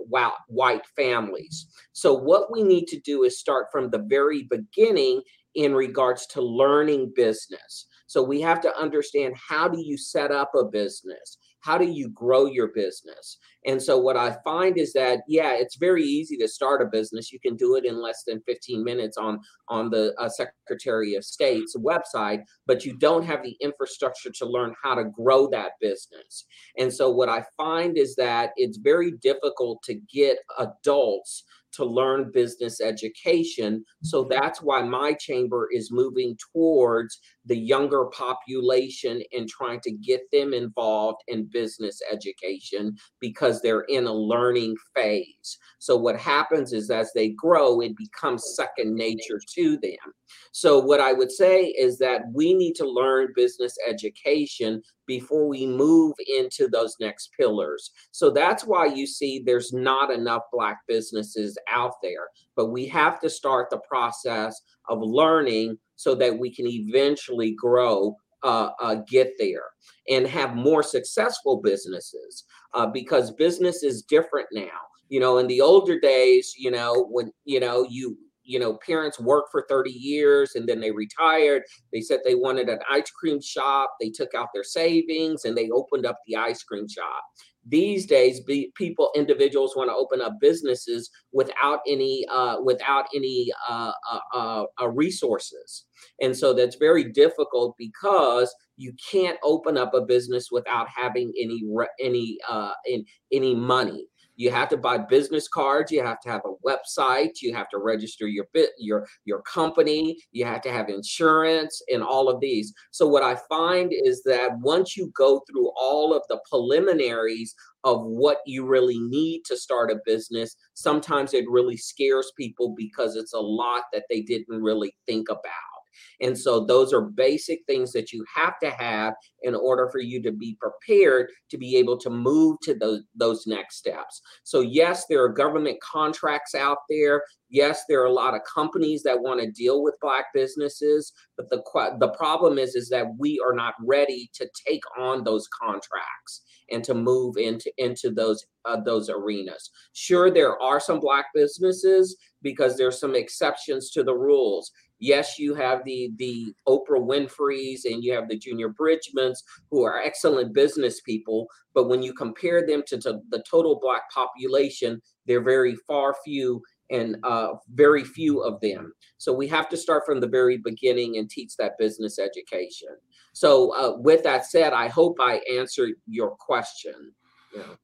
[0.49, 1.67] white families.
[1.93, 5.23] So, what we need to do is start from the very beginning
[5.55, 7.87] in regards to learning business.
[8.07, 11.39] So, we have to understand how do you set up a business?
[11.61, 13.39] How do you grow your business?
[13.67, 17.33] And so what I find is that yeah, it's very easy to start a business.
[17.33, 21.25] You can do it in less than 15 minutes on on the uh, Secretary of
[21.25, 26.47] State's website, but you don't have the infrastructure to learn how to grow that business.
[26.79, 31.45] And so what I find is that it's very difficult to get adults
[31.75, 33.85] to learn business education.
[34.03, 40.23] So that's why my chamber is moving towards the younger population and trying to get
[40.33, 45.59] them involved in business education because they're in a learning phase.
[45.79, 50.15] So what happens is as they grow, it becomes second nature to them.
[50.53, 55.67] So what I would say is that we need to learn business education before we
[55.67, 57.91] move into those next pillars.
[58.11, 63.21] So that's why you see there's not enough black businesses out there, but we have
[63.21, 69.33] to start the process of learning so that we can eventually grow uh, uh, get
[69.39, 69.65] there
[70.09, 74.81] and have more successful businesses uh, because business is different now.
[75.09, 79.19] You know in the older days you know when you know you you know parents
[79.19, 83.41] worked for 30 years and then they retired they said they wanted an ice cream
[83.41, 87.23] shop they took out their savings and they opened up the ice cream shop
[87.67, 93.51] these days be, people individuals want to open up businesses without any uh, without any
[93.69, 95.87] uh, uh, uh, uh, resources.
[96.21, 101.63] And so that's very difficult because you can't open up a business without having any
[102.01, 105.93] any uh, in, any money you have to buy business cards.
[105.93, 107.41] You have to have a website.
[107.43, 110.19] You have to register your bit your your company.
[110.33, 112.73] You have to have insurance and all of these.
[112.91, 117.55] So what i find is that once you go through all of the preliminaries
[117.85, 123.17] of what you really need to start a business sometimes it really scares people because
[123.17, 125.74] it's a lot that they didn't really think about
[126.21, 130.23] and so those are basic things that you have to have in order for you
[130.23, 134.23] to be prepared to be able to move to those, those next steps.
[134.43, 137.23] So, yes, there are government contracts out there.
[137.51, 141.51] Yes, there are a lot of companies that want to deal with black businesses, but
[141.51, 141.63] the
[142.01, 146.83] the problem is is that we are not ready to take on those contracts and
[146.85, 149.71] to move into into those uh, those arenas.
[149.93, 154.71] Sure, there are some black businesses because there's some exceptions to the rules.
[155.05, 159.37] Yes, you have the the Oprah Winfrey's and you have the Junior Bridgemans
[159.71, 164.11] who are excellent business people, but when you compare them to, to the total black
[164.11, 168.95] population, they're very far few and uh, very few of them.
[169.19, 172.97] So we have to start from the very beginning and teach that business education.
[173.35, 177.13] So uh, with that said, I hope I answered your question.
[177.55, 177.75] Yeah.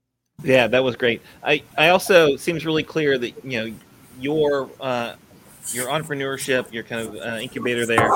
[0.43, 1.21] Yeah, that was great.
[1.45, 3.75] I, I also seems really clear that you know
[4.19, 5.17] your uh,
[5.69, 8.11] your entrepreneurship, your kind of uh, incubator there,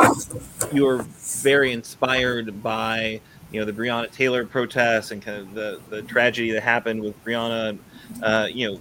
[0.73, 1.03] you were
[1.43, 3.21] very inspired by
[3.51, 7.23] you know the Breonna Taylor protests and kind of the the tragedy that happened with
[7.25, 7.79] Breonna.
[8.23, 8.81] Uh, you know,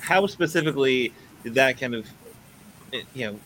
[0.00, 1.12] how specifically
[1.42, 2.08] did that kind of
[2.92, 3.40] eh, you know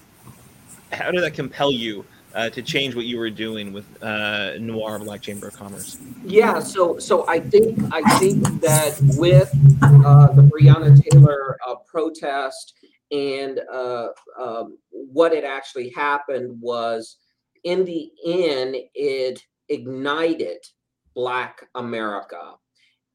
[0.93, 2.05] how did that compel you
[2.35, 5.99] uh, to change what you were doing with uh, Noir Black Chamber of Commerce?
[6.25, 9.51] Yeah, so so I think I think that with
[9.83, 12.75] uh, the Breonna Taylor uh, protest
[13.11, 17.17] and uh, um, what had actually happened was,
[17.65, 20.59] in the end, it ignited
[21.15, 22.53] Black America.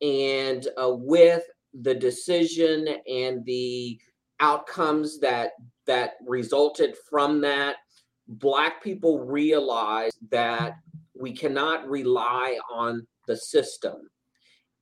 [0.02, 4.00] And uh, with the decision and the
[4.40, 5.52] outcomes that
[5.86, 7.78] that resulted from that,
[8.28, 10.76] Black people realized that
[11.14, 14.10] we cannot rely on the system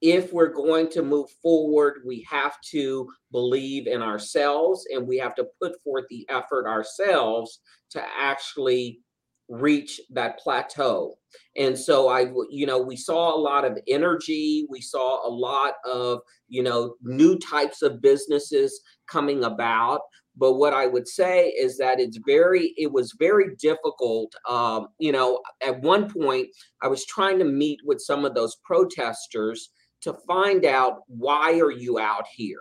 [0.01, 5.35] if we're going to move forward, we have to believe in ourselves and we have
[5.35, 7.59] to put forth the effort ourselves
[7.91, 8.99] to actually
[9.47, 11.15] reach that plateau.
[11.55, 14.65] And so I, you know, we saw a lot of energy.
[14.69, 20.01] We saw a lot of, you know, new types of businesses coming about.
[20.37, 24.33] But what I would say is that it's very, it was very difficult.
[24.49, 26.47] Um, you know, at one point,
[26.81, 29.69] I was trying to meet with some of those protesters
[30.01, 32.59] to find out why are you out here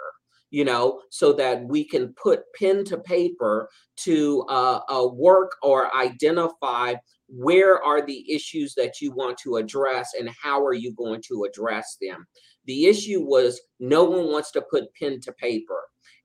[0.51, 5.95] you know so that we can put pen to paper to uh, uh, work or
[5.97, 6.95] identify
[7.31, 11.45] where are the issues that you want to address and how are you going to
[11.45, 12.27] address them.
[12.67, 15.81] The issue was no one wants to put pen to paper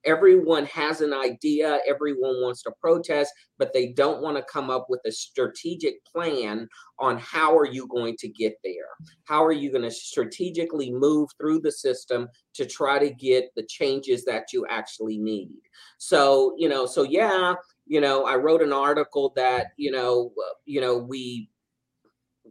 [0.06, 4.86] everyone has an idea, everyone wants to protest, but they don't want to come up
[4.88, 8.72] with a strategic plan on how are you going to get there?
[9.24, 13.64] How are you going to strategically move through the system to try to get the
[13.64, 15.60] changes that you actually need?
[15.98, 17.54] So, you know, so yeah,
[17.86, 20.32] you know, I wrote an article that, you know,
[20.64, 21.50] you know, we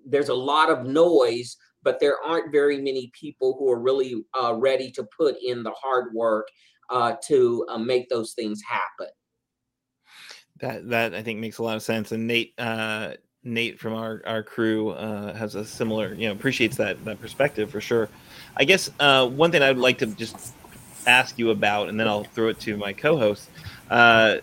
[0.06, 4.56] there's a lot of noise but there aren't very many people who are really uh,
[4.56, 6.48] ready to put in the hard work
[6.90, 9.08] uh, to uh, make those things happen.
[10.60, 12.12] That that I think makes a lot of sense.
[12.12, 13.14] And Nate uh,
[13.44, 17.70] Nate from our our crew uh, has a similar you know appreciates that that perspective
[17.70, 18.10] for sure.
[18.58, 20.54] I guess uh, one thing I'd like to just
[21.08, 23.50] ask you about, and then I'll throw it to my co-host.
[23.90, 24.38] Uh,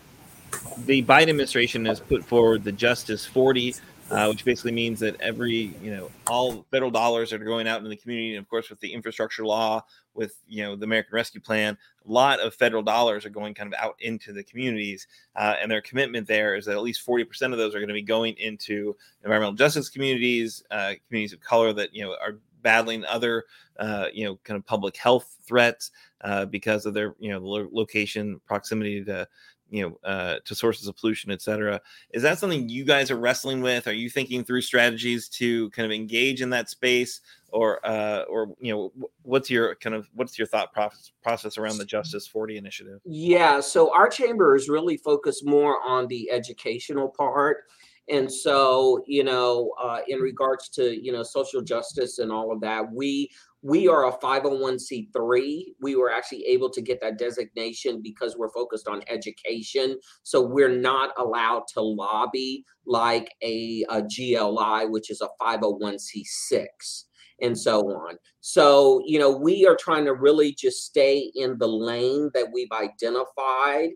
[0.84, 3.74] the Biden administration has put forward the Justice 40
[4.12, 7.88] uh, which basically means that every you know all federal dollars are going out in
[7.88, 8.36] the community.
[8.36, 9.84] And of course, with the infrastructure law,
[10.14, 13.72] with you know the American Rescue Plan, a lot of federal dollars are going kind
[13.72, 15.06] of out into the communities.
[15.34, 17.88] Uh, and their commitment there is that at least forty percent of those are going
[17.88, 18.94] to be going into
[19.24, 23.44] environmental justice communities, uh, communities of color that you know are battling other
[23.78, 25.90] uh, you know kind of public health threats
[26.22, 29.26] uh, because of their you know lo- location proximity to
[29.72, 31.80] you know uh, to sources of pollution et cetera.
[32.12, 33.88] Is that something you guys are wrestling with?
[33.88, 37.20] Are you thinking through strategies to kind of engage in that space?
[37.48, 38.92] Or uh, or you know
[39.22, 43.00] what's your kind of what's your thought process process around the justice 40 initiative?
[43.04, 47.64] Yeah so our chamber is really focused more on the educational part.
[48.08, 52.60] And so you know uh, in regards to you know social justice and all of
[52.60, 53.30] that we
[53.62, 58.88] we are a 501c3 we were actually able to get that designation because we're focused
[58.88, 59.98] on education.
[60.24, 67.04] So we're not allowed to lobby like a, a GLI which is a 501c6
[67.40, 68.16] and so on.
[68.40, 72.72] So you know we are trying to really just stay in the lane that we've
[72.72, 73.90] identified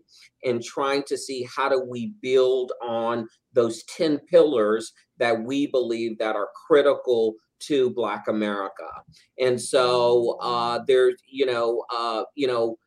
[0.45, 6.17] and trying to see how do we build on those 10 pillars that we believe
[6.19, 8.87] that are critical to Black America.
[9.39, 12.77] And so uh, there's, you know, uh, you know,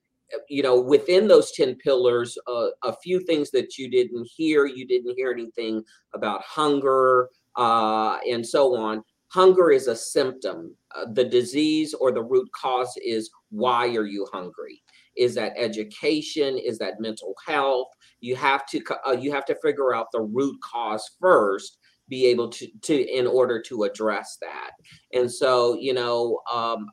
[0.49, 4.87] you know, within those 10 pillars, uh, a few things that you didn't hear, you
[4.87, 5.83] didn't hear anything
[6.14, 9.03] about hunger uh, and so on.
[9.29, 10.75] Hunger is a symptom.
[10.95, 14.83] Uh, the disease or the root cause is why are you hungry?
[15.16, 16.59] Is that education?
[16.59, 17.89] Is that mental health?
[18.21, 21.79] You have to uh, you have to figure out the root cause first
[22.11, 24.73] be able to to in order to address that.
[25.15, 26.87] And so you know um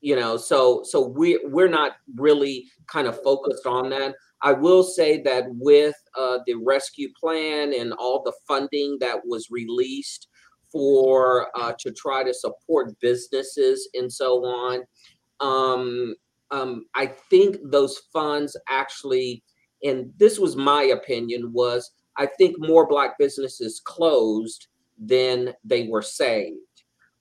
[0.00, 4.14] you know so so we we're not really kind of focused on that.
[4.42, 9.48] I will say that with uh, the rescue plan and all the funding that was
[9.50, 10.28] released
[10.74, 14.80] for uh, to try to support businesses and so on
[15.40, 16.14] um,
[16.50, 19.42] um, i think those funds actually
[19.84, 26.02] and this was my opinion was I think more black businesses closed than they were
[26.02, 26.58] saved.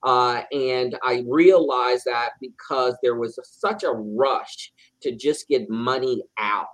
[0.03, 4.71] Uh, and I realized that because there was a, such a rush
[5.01, 6.67] to just get money out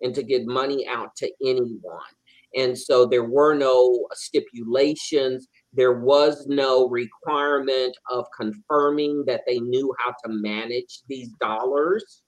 [0.00, 2.14] and to get money out to anyone.
[2.56, 5.46] And so there were no stipulations.
[5.72, 12.22] There was no requirement of confirming that they knew how to manage these dollars.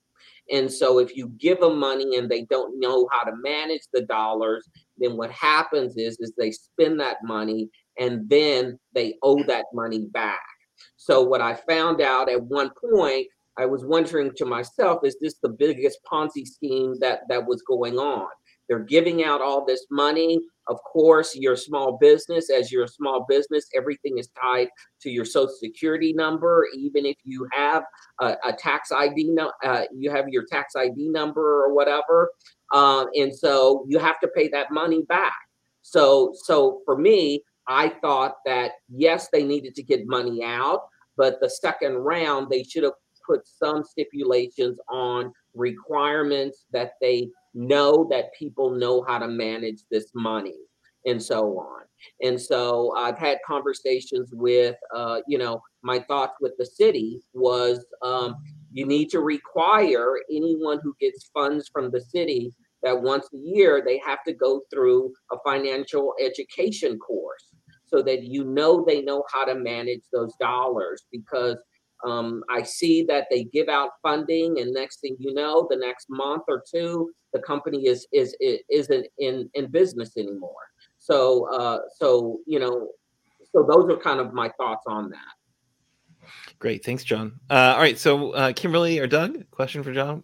[0.51, 4.03] And so if you give them money and they don't know how to manage the
[4.03, 4.68] dollars,
[4.99, 7.68] then what happens is is they spend that money
[7.99, 10.40] and then they owe that money back.
[10.97, 13.26] So what I found out at one point,
[13.59, 17.99] I was wondering to myself, is this the biggest Ponzi scheme that that was going
[17.99, 18.28] on?
[18.68, 20.40] They're giving out all this money.
[20.68, 24.68] Of course, your small business, as you're a small business, everything is tied
[25.03, 26.66] to your social security number.
[26.74, 27.82] Even if you have
[28.20, 32.30] a, a tax ID, uh, you have your tax ID number or whatever,
[32.73, 35.35] um, and so you have to pay that money back.
[35.83, 40.81] So, so for me, I thought that yes, they needed to get money out,
[41.16, 42.93] but the second round they should have
[43.27, 50.11] put some stipulations on requirements that they know that people know how to manage this
[50.14, 50.57] money
[51.07, 51.83] and so on.
[52.20, 57.85] And so I've had conversations with, uh, you know, my thoughts with the city was
[58.03, 58.37] um,
[58.73, 62.53] you need to require anyone who gets funds from the city
[62.83, 67.47] that once a year they have to go through a financial education course
[67.87, 71.59] so that you know they know how to manage those dollars because
[72.05, 76.07] um, I see that they give out funding, and next thing you know, the next
[76.11, 80.51] month or two, the company is is, is isn't in in business anymore.
[80.99, 82.89] So uh, so you know,
[83.53, 86.28] so those are kind of my thoughts on that.
[86.59, 87.39] Great, thanks, John.
[87.51, 90.22] Uh, all right, so uh, Kimberly or Doug, question for John.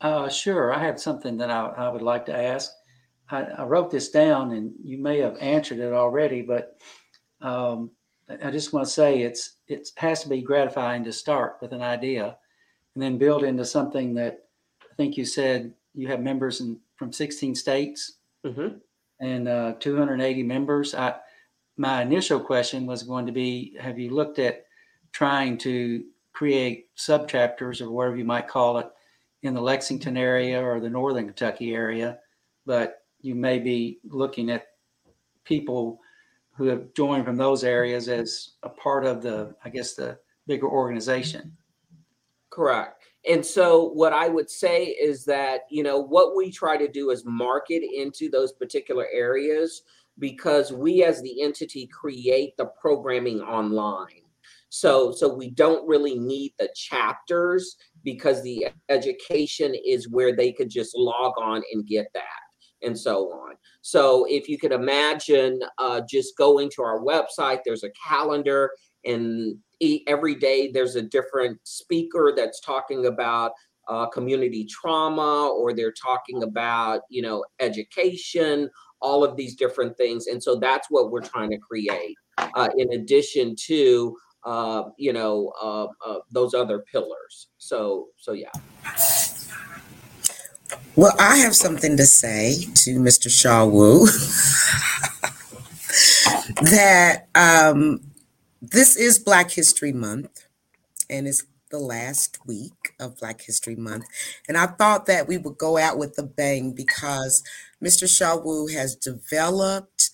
[0.00, 0.72] Uh, sure.
[0.72, 2.70] I have something that I, I would like to ask.
[3.30, 6.78] I, I, wrote this down, and you may have answered it already, but
[7.40, 7.90] um,
[8.42, 11.82] I just want to say it's it has to be gratifying to start with an
[11.82, 12.36] idea,
[12.94, 14.46] and then build into something that
[14.82, 18.14] I think you said you have members in, from 16 states
[18.46, 18.76] Mm-hmm.
[19.20, 20.94] and uh, 280 members.
[20.94, 21.16] I,
[21.76, 24.64] my initial question was going to be: Have you looked at
[25.10, 28.88] trying to create subchapters or whatever you might call it
[29.42, 32.18] in the Lexington area or the Northern Kentucky area?
[32.66, 34.66] But you may be looking at
[35.44, 36.00] people
[36.52, 40.68] who have joined from those areas as a part of the, I guess, the bigger
[40.68, 41.56] organization.
[42.50, 43.04] Correct.
[43.28, 47.10] And so, what I would say is that, you know, what we try to do
[47.10, 49.82] is market into those particular areas
[50.18, 54.22] because we as the entity create the programming online.
[54.70, 60.70] So, so we don't really need the chapters because the education is where they could
[60.70, 62.24] just log on and get that
[62.82, 63.56] and so on.
[63.82, 68.70] So if you could imagine uh, just going to our website, there's a calendar
[69.04, 69.56] and
[70.06, 73.52] every day there's a different speaker that's talking about
[73.88, 78.68] uh, community trauma or they're talking about, you know, education,
[79.00, 80.26] all of these different things.
[80.26, 84.16] And so that's what we're trying to create uh, in addition to,
[84.48, 87.48] uh, you know, uh, uh, those other pillars.
[87.58, 88.50] So, so yeah.
[90.96, 93.30] Well, I have something to say to Mr.
[93.30, 94.06] Shaw Wu
[96.62, 98.00] that um,
[98.62, 100.46] this is Black History Month
[101.10, 104.06] and it's the last week of Black History Month.
[104.48, 107.42] And I thought that we would go out with a bang because
[107.84, 108.08] Mr.
[108.08, 110.08] Shaw Wu has developed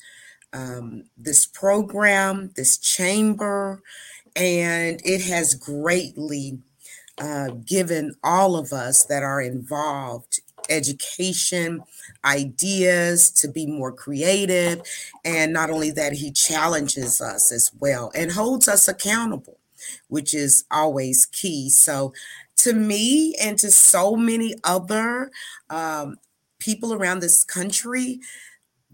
[0.52, 3.80] um, this program, this chamber,
[4.36, 6.58] and it has greatly
[7.18, 11.82] uh, given all of us that are involved education,
[12.24, 14.82] ideas to be more creative.
[15.24, 19.58] And not only that, he challenges us as well and holds us accountable,
[20.08, 21.70] which is always key.
[21.70, 22.12] So,
[22.58, 25.30] to me and to so many other
[25.68, 26.16] um,
[26.58, 28.20] people around this country,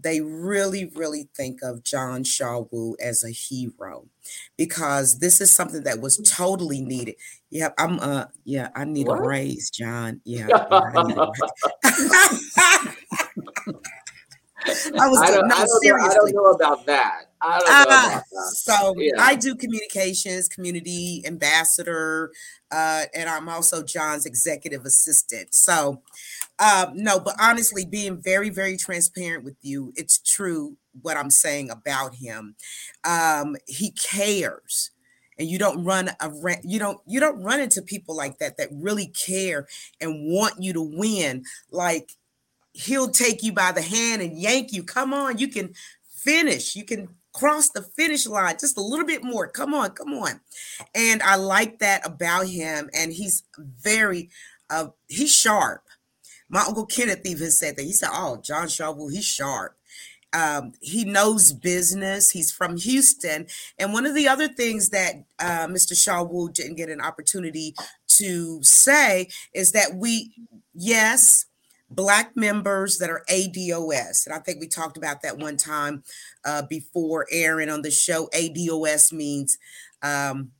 [0.01, 4.07] they really, really think of John Shaw Wu as a hero
[4.57, 7.15] because this is something that was totally needed.
[7.49, 9.19] Yeah, I'm uh yeah, I need what?
[9.19, 10.21] a raise, John.
[10.23, 10.47] Yeah.
[10.71, 11.33] yeah
[14.63, 16.07] I was I don't, no, I don't seriously.
[16.07, 17.21] Know, I don't know about that.
[17.41, 18.55] I don't know uh, about that.
[18.55, 19.13] So yeah.
[19.17, 22.31] I do communications, community ambassador,
[22.71, 25.53] uh, and I'm also John's executive assistant.
[25.53, 26.01] So
[26.61, 31.71] um, no, but honestly, being very, very transparent with you, it's true what I'm saying
[31.71, 32.55] about him.
[33.03, 34.91] Um, he cares
[35.39, 36.31] and you don't run a
[36.63, 39.67] you don't you don't run into people like that that really care
[39.99, 41.43] and want you to win.
[41.71, 42.11] Like
[42.73, 44.83] he'll take you by the hand and yank you.
[44.83, 45.73] Come on you can
[46.05, 46.75] finish.
[46.75, 49.47] You can cross the finish line just a little bit more.
[49.47, 50.41] Come on come on.
[50.93, 54.29] And i like that about him and he's very
[54.69, 55.81] uh he's sharp
[56.51, 59.75] my uncle kenneth even said that he said oh john Shaw he's sharp
[60.33, 62.31] um, he knows business.
[62.31, 63.47] He's from Houston.
[63.77, 65.93] And one of the other things that uh, Mr.
[65.93, 67.75] Shaw didn't get an opportunity
[68.17, 70.31] to say is that we,
[70.73, 71.45] yes,
[71.89, 74.25] Black members that are ADOS.
[74.25, 76.03] And I think we talked about that one time
[76.45, 78.29] uh, before Aaron on the show.
[78.33, 79.57] ADOS means
[80.01, 80.51] um,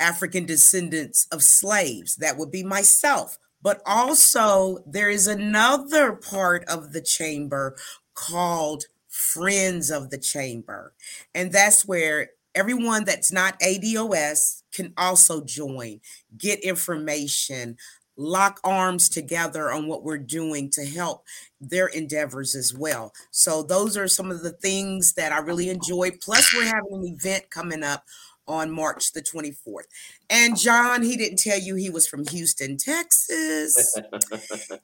[0.00, 2.16] African descendants of slaves.
[2.16, 3.38] That would be myself.
[3.62, 7.76] But also, there is another part of the chamber
[8.14, 10.94] called Friends of the Chamber.
[11.34, 16.00] And that's where everyone that's not ADOS can also join,
[16.38, 17.76] get information,
[18.16, 21.24] lock arms together on what we're doing to help
[21.60, 23.12] their endeavors as well.
[23.30, 26.10] So, those are some of the things that I really enjoy.
[26.12, 28.04] Plus, we're having an event coming up
[28.50, 29.84] on March the 24th.
[30.28, 33.96] And John, he didn't tell you he was from Houston, Texas.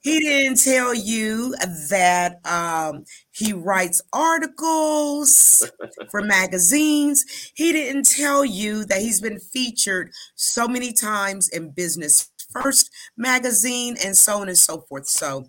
[0.01, 1.55] he didn't tell you
[1.89, 5.69] that um, he writes articles
[6.09, 7.51] for magazines.
[7.55, 13.97] He didn't tell you that he's been featured so many times in Business First magazine
[14.03, 15.07] and so on and so forth.
[15.07, 15.47] So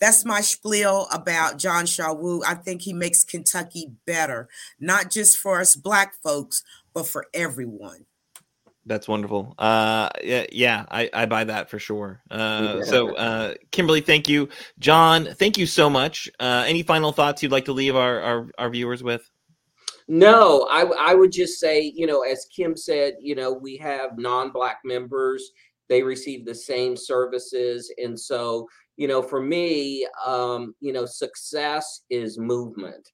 [0.00, 2.42] that's my spiel about John Shaw Wu.
[2.46, 4.48] I think he makes Kentucky better,
[4.80, 6.62] not just for us Black folks,
[6.94, 8.06] but for everyone.
[8.86, 9.54] That's wonderful.
[9.58, 12.22] Uh, yeah, yeah, I, I buy that for sure.
[12.30, 12.84] Uh, yeah.
[12.84, 14.48] So, uh, Kimberly, thank you.
[14.78, 16.30] John, thank you so much.
[16.40, 19.30] Uh, any final thoughts you'd like to leave our, our, our viewers with?
[20.08, 24.18] No, I, I would just say, you know, as Kim said, you know, we have
[24.18, 25.52] non-black members
[25.90, 27.92] they receive the same services.
[27.98, 28.66] And so,
[28.96, 33.08] you know, for me, um, you know, success is movement.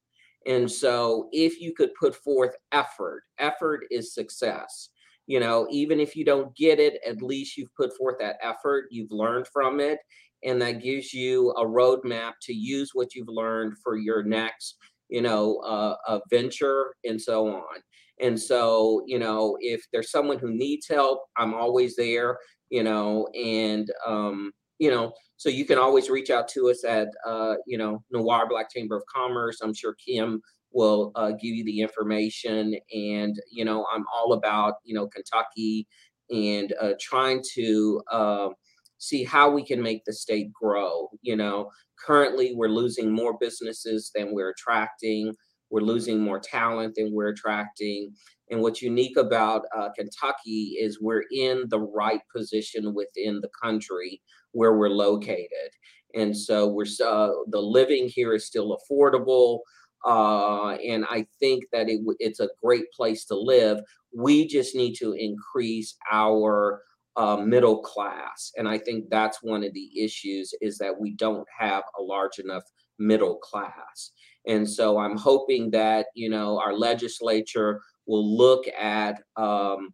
[0.47, 4.91] And so if you could put forth effort, effort is success.
[5.27, 8.87] You know, even if you don't get it, at least you've put forth that effort,
[8.91, 9.99] you've learned from it,
[10.45, 14.77] and that gives you a roadmap to use what you've learned for your next,
[15.09, 17.81] you know, uh, venture and so on.
[18.21, 22.39] And so, you know, if there's someone who needs help, I'm always there,
[22.71, 27.09] you know, and, um, you know, so you can always reach out to us at,
[27.27, 29.61] uh, you know, Noir Black Chamber of Commerce.
[29.63, 30.41] I'm sure Kim
[30.73, 32.75] will uh, give you the information.
[32.95, 35.87] And, you know, I'm all about, you know, Kentucky
[36.31, 38.49] and uh, trying to uh,
[38.99, 41.09] see how we can make the state grow.
[41.23, 41.71] You know,
[42.05, 45.35] currently we're losing more businesses than we're attracting.
[45.71, 48.13] We're losing more talent than we're attracting.
[48.51, 54.21] And what's unique about uh, Kentucky is we're in the right position within the country
[54.57, 55.71] where we're located.
[56.15, 59.61] And so we're uh, the living here is still affordable.
[60.05, 63.81] Uh, and I think that it, it's a great place to live.
[64.15, 66.83] We just need to increase our
[67.17, 71.47] uh, middle class, and I think that's one of the issues is that we don't
[71.59, 72.63] have a large enough
[72.99, 74.13] middle class.
[74.47, 79.93] And so I'm hoping that you know our legislature will look at um,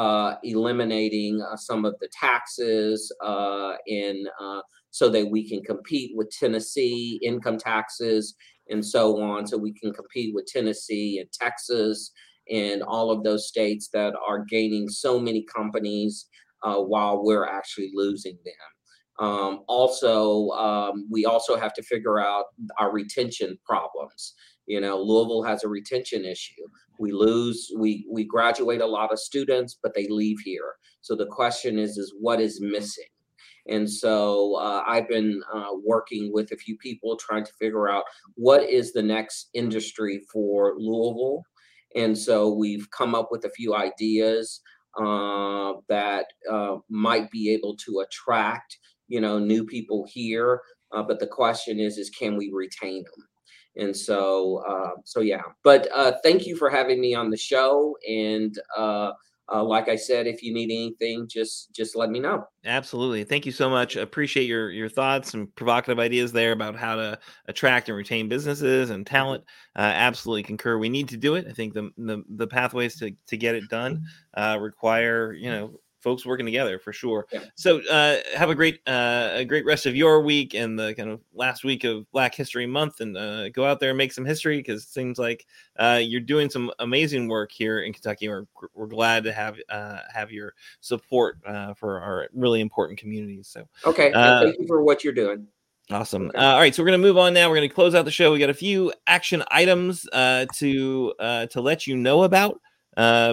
[0.00, 6.12] uh, eliminating uh, some of the taxes uh, in uh, so that we can compete
[6.14, 8.34] with Tennessee income taxes
[8.70, 12.12] and so on, so we can compete with Tennessee and Texas
[12.50, 16.28] and all of those states that are gaining so many companies
[16.62, 19.26] uh, while we're actually losing them.
[19.28, 22.46] Um, also, um, we also have to figure out
[22.78, 24.34] our retention problems.
[24.70, 26.62] You know, Louisville has a retention issue.
[27.00, 30.74] We lose, we we graduate a lot of students, but they leave here.
[31.00, 33.10] So the question is, is what is missing?
[33.66, 38.04] And so uh, I've been uh, working with a few people trying to figure out
[38.36, 41.42] what is the next industry for Louisville.
[41.96, 44.60] And so we've come up with a few ideas
[45.02, 50.60] uh, that uh, might be able to attract, you know, new people here.
[50.92, 53.29] Uh, but the question is, is can we retain them?
[53.76, 55.42] And so, uh, so yeah.
[55.62, 58.58] But uh, thank you for having me on the show, and
[59.52, 62.44] uh, like I said, if you need anything, just just let me know.
[62.64, 63.96] Absolutely, thank you so much.
[63.96, 68.90] Appreciate your your thoughts and provocative ideas there about how to attract and retain businesses
[68.90, 69.42] and talent.
[69.76, 70.78] Uh, absolutely concur.
[70.78, 71.46] We need to do it.
[71.48, 74.04] I think the the, the pathways to to get it done
[74.34, 77.26] uh, require you know folks working together for sure.
[77.32, 77.44] Yeah.
[77.54, 81.10] So uh, have a great uh, a great rest of your week and the kind
[81.10, 84.24] of last week of Black History Month, and uh, go out there and make some
[84.24, 85.46] history because it seems like
[85.78, 88.28] uh, you're doing some amazing work here in Kentucky.
[88.28, 93.48] We're we're glad to have uh, have your support uh, for our really important communities.
[93.48, 95.46] So okay, thank you for what you're doing.
[95.90, 96.28] Awesome.
[96.28, 96.38] Okay.
[96.38, 97.48] all right, so we're gonna move on now.
[97.48, 98.32] We're gonna close out the show.
[98.32, 102.60] We got a few action items to to let you know about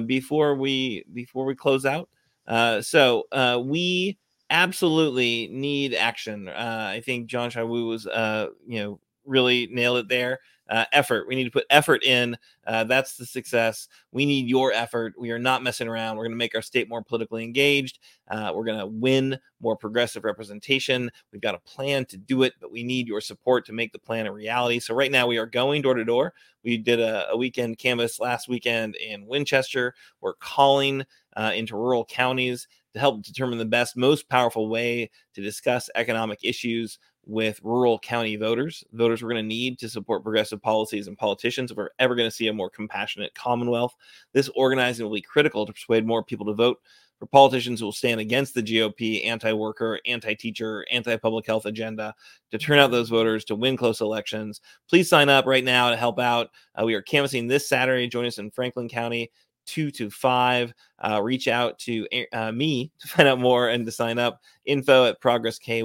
[0.06, 2.10] before we before we close out.
[2.48, 4.18] Uh, so uh, we
[4.50, 6.48] absolutely need action.
[6.48, 10.40] Uh, I think John Wu was, uh, you know, really nailed it there.
[10.70, 11.28] Uh, effort.
[11.28, 12.38] We need to put effort in.
[12.66, 13.88] Uh, that's the success.
[14.12, 15.14] We need your effort.
[15.18, 16.18] We are not messing around.
[16.18, 18.00] We're going to make our state more politically engaged.
[18.30, 21.10] Uh, we're going to win more progressive representation.
[21.32, 24.00] We've got a plan to do it, but we need your support to make the
[24.00, 24.80] plan a reality.
[24.80, 26.34] So, right now, we are going door to door.
[26.64, 29.94] We did a, a weekend canvas last weekend in Winchester.
[30.20, 31.06] We're calling
[31.36, 36.40] uh, into rural counties to help determine the best, most powerful way to discuss economic
[36.44, 38.84] issues with rural county voters.
[38.94, 42.30] Voters we're going to need to support progressive policies and politicians if we're ever going
[42.30, 43.96] to see a more compassionate Commonwealth.
[44.34, 46.80] This organizing will be critical to persuade more people to vote
[47.20, 51.66] for politicians who will stand against the GOP anti worker, anti teacher, anti public health
[51.66, 52.16] agenda
[52.52, 54.62] to turn out those voters to win close elections.
[54.90, 56.50] Please sign up right now to help out.
[56.80, 58.08] Uh, we are canvassing this Saturday.
[58.08, 59.32] Join us in Franklin County.
[59.66, 60.74] 2 to 5
[61.04, 65.06] uh, reach out to uh, me to find out more and to sign up info
[65.06, 65.84] at progressky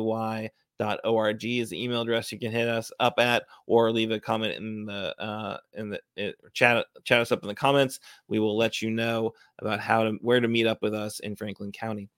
[1.04, 4.54] org is the email address you can hit us up at or leave a comment
[4.56, 8.56] in the uh in the it, chat chat us up in the comments we will
[8.56, 12.08] let you know about how to where to meet up with us in franklin county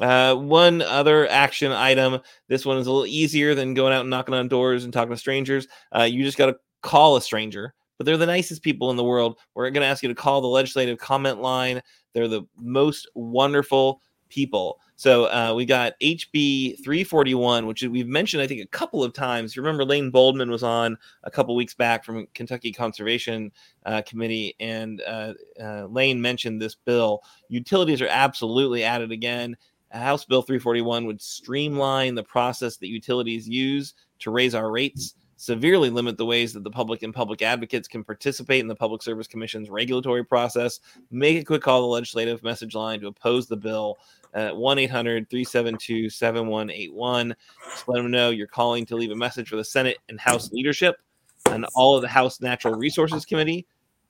[0.00, 2.18] uh, one other action item.
[2.48, 5.12] This one is a little easier than going out and knocking on doors and talking
[5.12, 5.68] to strangers.
[5.94, 9.04] Uh, you just got to call a stranger, but they're the nicest people in the
[9.04, 9.38] world.
[9.54, 11.82] We're going to ask you to call the legislative comment line.
[12.14, 14.00] They're the most wonderful
[14.32, 14.80] people.
[14.96, 19.54] So uh, we got HB 341, which we've mentioned, I think, a couple of times.
[19.54, 23.52] You remember Lane Boldman was on a couple weeks back from Kentucky Conservation
[23.84, 27.22] uh, Committee, and uh, uh Lane mentioned this bill.
[27.48, 29.56] Utilities are absolutely added again.
[29.90, 35.90] House Bill 341 would streamline the process that utilities use to raise our rates, severely
[35.90, 39.26] limit the ways that the public and public advocates can participate in the Public Service
[39.26, 40.78] Commission's regulatory process.
[41.10, 43.98] Make a quick call to the legislative message line to oppose the bill
[44.34, 47.34] at 1 800 372 7181.
[47.64, 50.52] Just let them know you're calling to leave a message for the Senate and House
[50.52, 50.94] leadership
[51.46, 53.66] and all of the House Natural Resources Committee.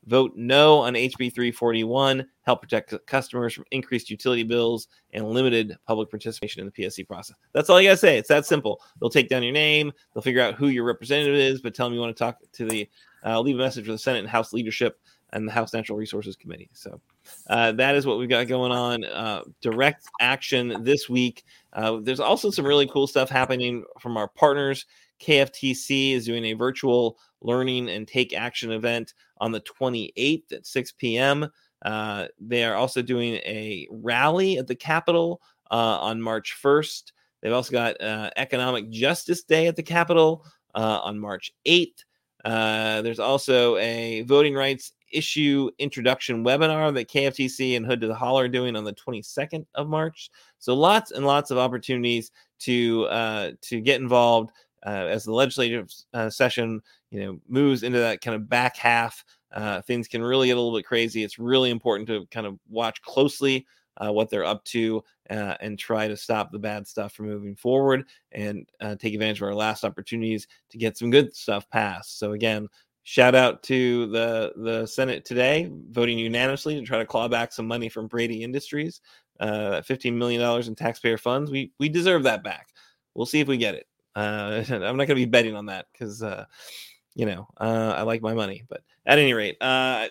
[0.06, 2.26] Vote no on HB 341.
[2.42, 7.36] Help protect customers from increased utility bills and limited public participation in the PSC process.
[7.52, 8.18] That's all you got to say.
[8.18, 8.80] It's that simple.
[9.00, 11.94] They'll take down your name, they'll figure out who your representative is, but tell them
[11.94, 12.88] you want to talk to the,
[13.24, 14.98] uh, leave a message for the Senate and House leadership
[15.32, 16.68] and the House Natural Resources Committee.
[16.72, 17.00] So
[17.48, 19.04] uh, that is what we've got going on.
[19.04, 21.44] Uh, direct action this week.
[21.72, 24.84] Uh, there's also some really cool stuff happening from our partners.
[25.22, 30.92] KFTC is doing a virtual learning and take action event on the 28th at 6
[30.92, 31.48] p.m.
[31.84, 37.12] Uh, they are also doing a rally at the Capitol uh, on March 1st.
[37.40, 40.44] They've also got uh, Economic Justice Day at the Capitol
[40.74, 42.04] uh, on March 8th.
[42.44, 48.14] Uh, there's also a voting rights issue introduction webinar that KFTC and Hood to the
[48.14, 50.30] Holler are doing on the 22nd of March.
[50.58, 54.52] So lots and lots of opportunities to uh, to get involved
[54.86, 56.80] uh, as the legislative uh, session
[57.10, 59.24] you know moves into that kind of back half.
[59.52, 61.22] Uh, things can really get a little bit crazy.
[61.22, 63.66] It's really important to kind of watch closely
[63.98, 67.54] uh, what they're up to uh, and try to stop the bad stuff from moving
[67.54, 68.66] forward and
[68.98, 72.18] take advantage of our last opportunities to get some good stuff passed.
[72.18, 72.66] So again,
[73.04, 77.66] shout out to the the Senate today voting unanimously to try to claw back some
[77.66, 79.00] money from Braidy Industries,
[79.40, 81.50] uh, fifteen million dollars in taxpayer funds.
[81.50, 82.68] We we deserve that back.
[83.14, 83.86] We'll see if we get it.
[84.14, 86.44] Uh, I'm not going to be betting on that because uh,
[87.14, 88.64] you know uh, I like my money.
[88.68, 90.08] But at any rate, uh,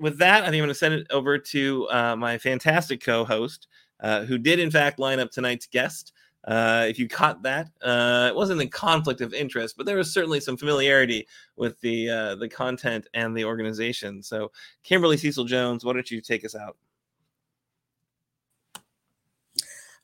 [0.00, 3.68] with that, I think I'm going to send it over to uh, my fantastic co-host,
[4.00, 6.12] uh, who did in fact line up tonight's guest.
[6.46, 10.12] Uh, if you caught that, uh, it wasn't a conflict of interest, but there was
[10.12, 11.26] certainly some familiarity
[11.56, 14.22] with the uh, the content and the organization.
[14.22, 14.52] So,
[14.82, 16.76] Kimberly Cecil Jones, why don't you take us out?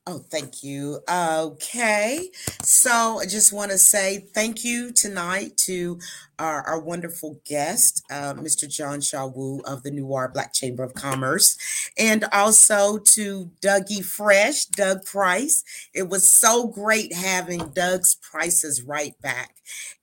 [0.07, 1.01] Oh, thank you.
[1.11, 2.31] Okay.
[2.63, 5.99] So I just want to say thank you tonight to
[6.39, 8.67] our, our wonderful guest, uh, Mr.
[8.69, 11.57] John Shaw Wu of the Noir Black Chamber of Commerce,
[11.99, 15.63] and also to Dougie Fresh, Doug Price.
[15.93, 19.57] It was so great having Doug's prices right back.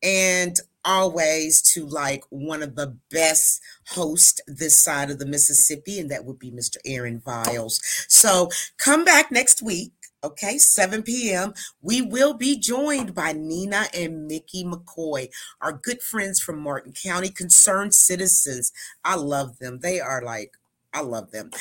[0.04, 6.09] And always to like one of the best hosts this side of the Mississippi, and
[6.09, 6.77] that would be Mr.
[6.85, 7.79] Aaron Viles.
[8.07, 9.91] So come back next week.
[10.23, 11.53] Okay, 7 p.m.
[11.79, 15.29] We will be joined by Nina and Mickey McCoy,
[15.61, 18.71] our good friends from Martin County, concerned citizens.
[19.05, 19.79] I love them.
[19.79, 20.57] They are like
[20.93, 21.51] I love them,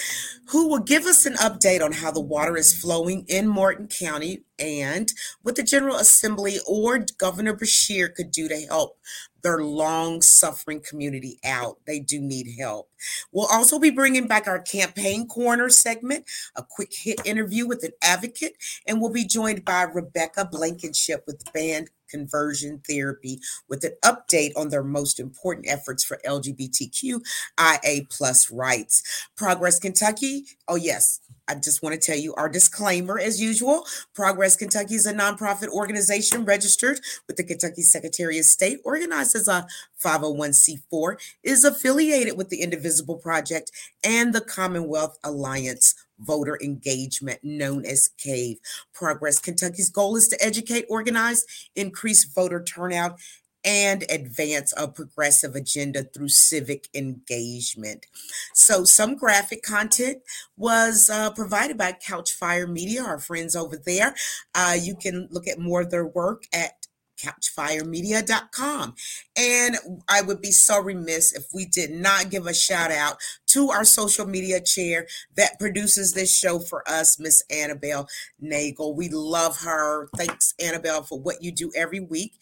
[0.49, 4.45] who will give us an update on how the water is flowing in Martin County
[4.59, 5.13] and
[5.43, 8.99] what the General Assembly or Governor Beshear could do to help
[9.43, 11.79] their long suffering community out.
[11.87, 12.91] They do need help.
[13.31, 16.25] We'll also be bringing back our campaign corner segment,
[16.57, 18.57] a quick hit interview with an advocate,
[18.87, 24.71] and we'll be joined by Rebecca Blankenship with band conversion therapy with an update on
[24.71, 29.29] their most important efforts for LGBTQIA plus rights.
[29.37, 33.87] Progress Kentucky, oh yes, I just want to tell you our disclaimer as usual.
[34.15, 39.47] Progress Kentucky is a nonprofit organization registered with the Kentucky Secretary of State, organized as
[39.47, 39.67] a
[40.03, 43.71] 501c4, is affiliated with the Indivisible Project
[44.03, 48.59] and the Commonwealth Alliance voter engagement known as CAVE.
[48.95, 51.45] Progress Kentucky's goal is to educate, organize,
[51.75, 53.19] increase voter turnout,
[53.67, 58.07] and advance a progressive agenda through civic engagement.
[58.55, 60.19] So, some graphic content
[60.57, 64.15] was uh, provided by Couchfire Media, our friends over there.
[64.55, 66.86] Uh, you can look at more of their work at
[67.17, 68.95] couchfiremedia.com.
[69.37, 69.77] And
[70.09, 73.85] I would be so remiss if we did not give a shout out to our
[73.85, 75.07] social media chair
[75.37, 78.09] that produces this show for us, Miss Annabelle
[78.41, 78.95] Nagel.
[78.95, 80.09] We love her.
[80.17, 82.35] Thanks, Annabelle, for what you do every week.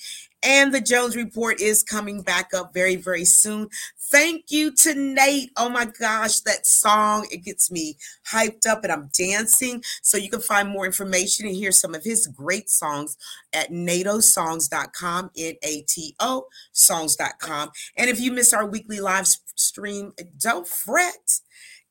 [0.45, 3.69] And the Jones Report is coming back up very, very soon.
[3.99, 5.51] Thank you to Nate.
[5.57, 7.97] Oh my gosh, that song, it gets me
[8.31, 9.83] hyped up and I'm dancing.
[10.03, 13.17] So you can find more information and hear some of his great songs
[13.55, 17.71] at natosongs.com, N A T O songs.com.
[17.97, 21.41] And if you miss our weekly live stream, don't fret.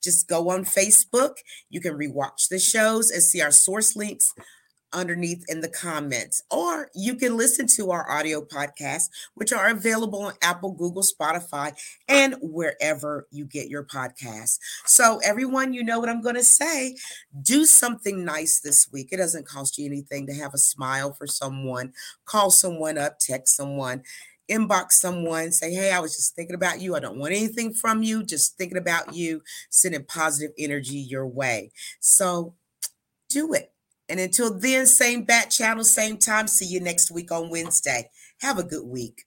[0.04, 1.38] Just go on Facebook.
[1.70, 4.34] You can rewatch the shows and see our source links
[4.94, 10.22] underneath in the comments, or you can listen to our audio podcasts, which are available
[10.22, 11.74] on Apple, Google, Spotify,
[12.08, 14.60] and wherever you get your podcasts.
[14.86, 16.96] So, everyone, you know what I'm going to say.
[17.42, 19.10] Do something nice this week.
[19.12, 21.94] It doesn't cost you anything to have a smile for someone,
[22.26, 24.04] call someone up, text someone
[24.52, 26.96] inbox someone, say, Hey, I was just thinking about you.
[26.96, 31.72] I don't want anything from you, just thinking about you, sending positive energy your way.
[32.00, 32.56] So
[33.30, 33.73] do it.
[34.10, 36.48] And until then, same bat channel, same time.
[36.48, 38.10] See you next week on Wednesday.
[38.42, 39.26] Have a good week.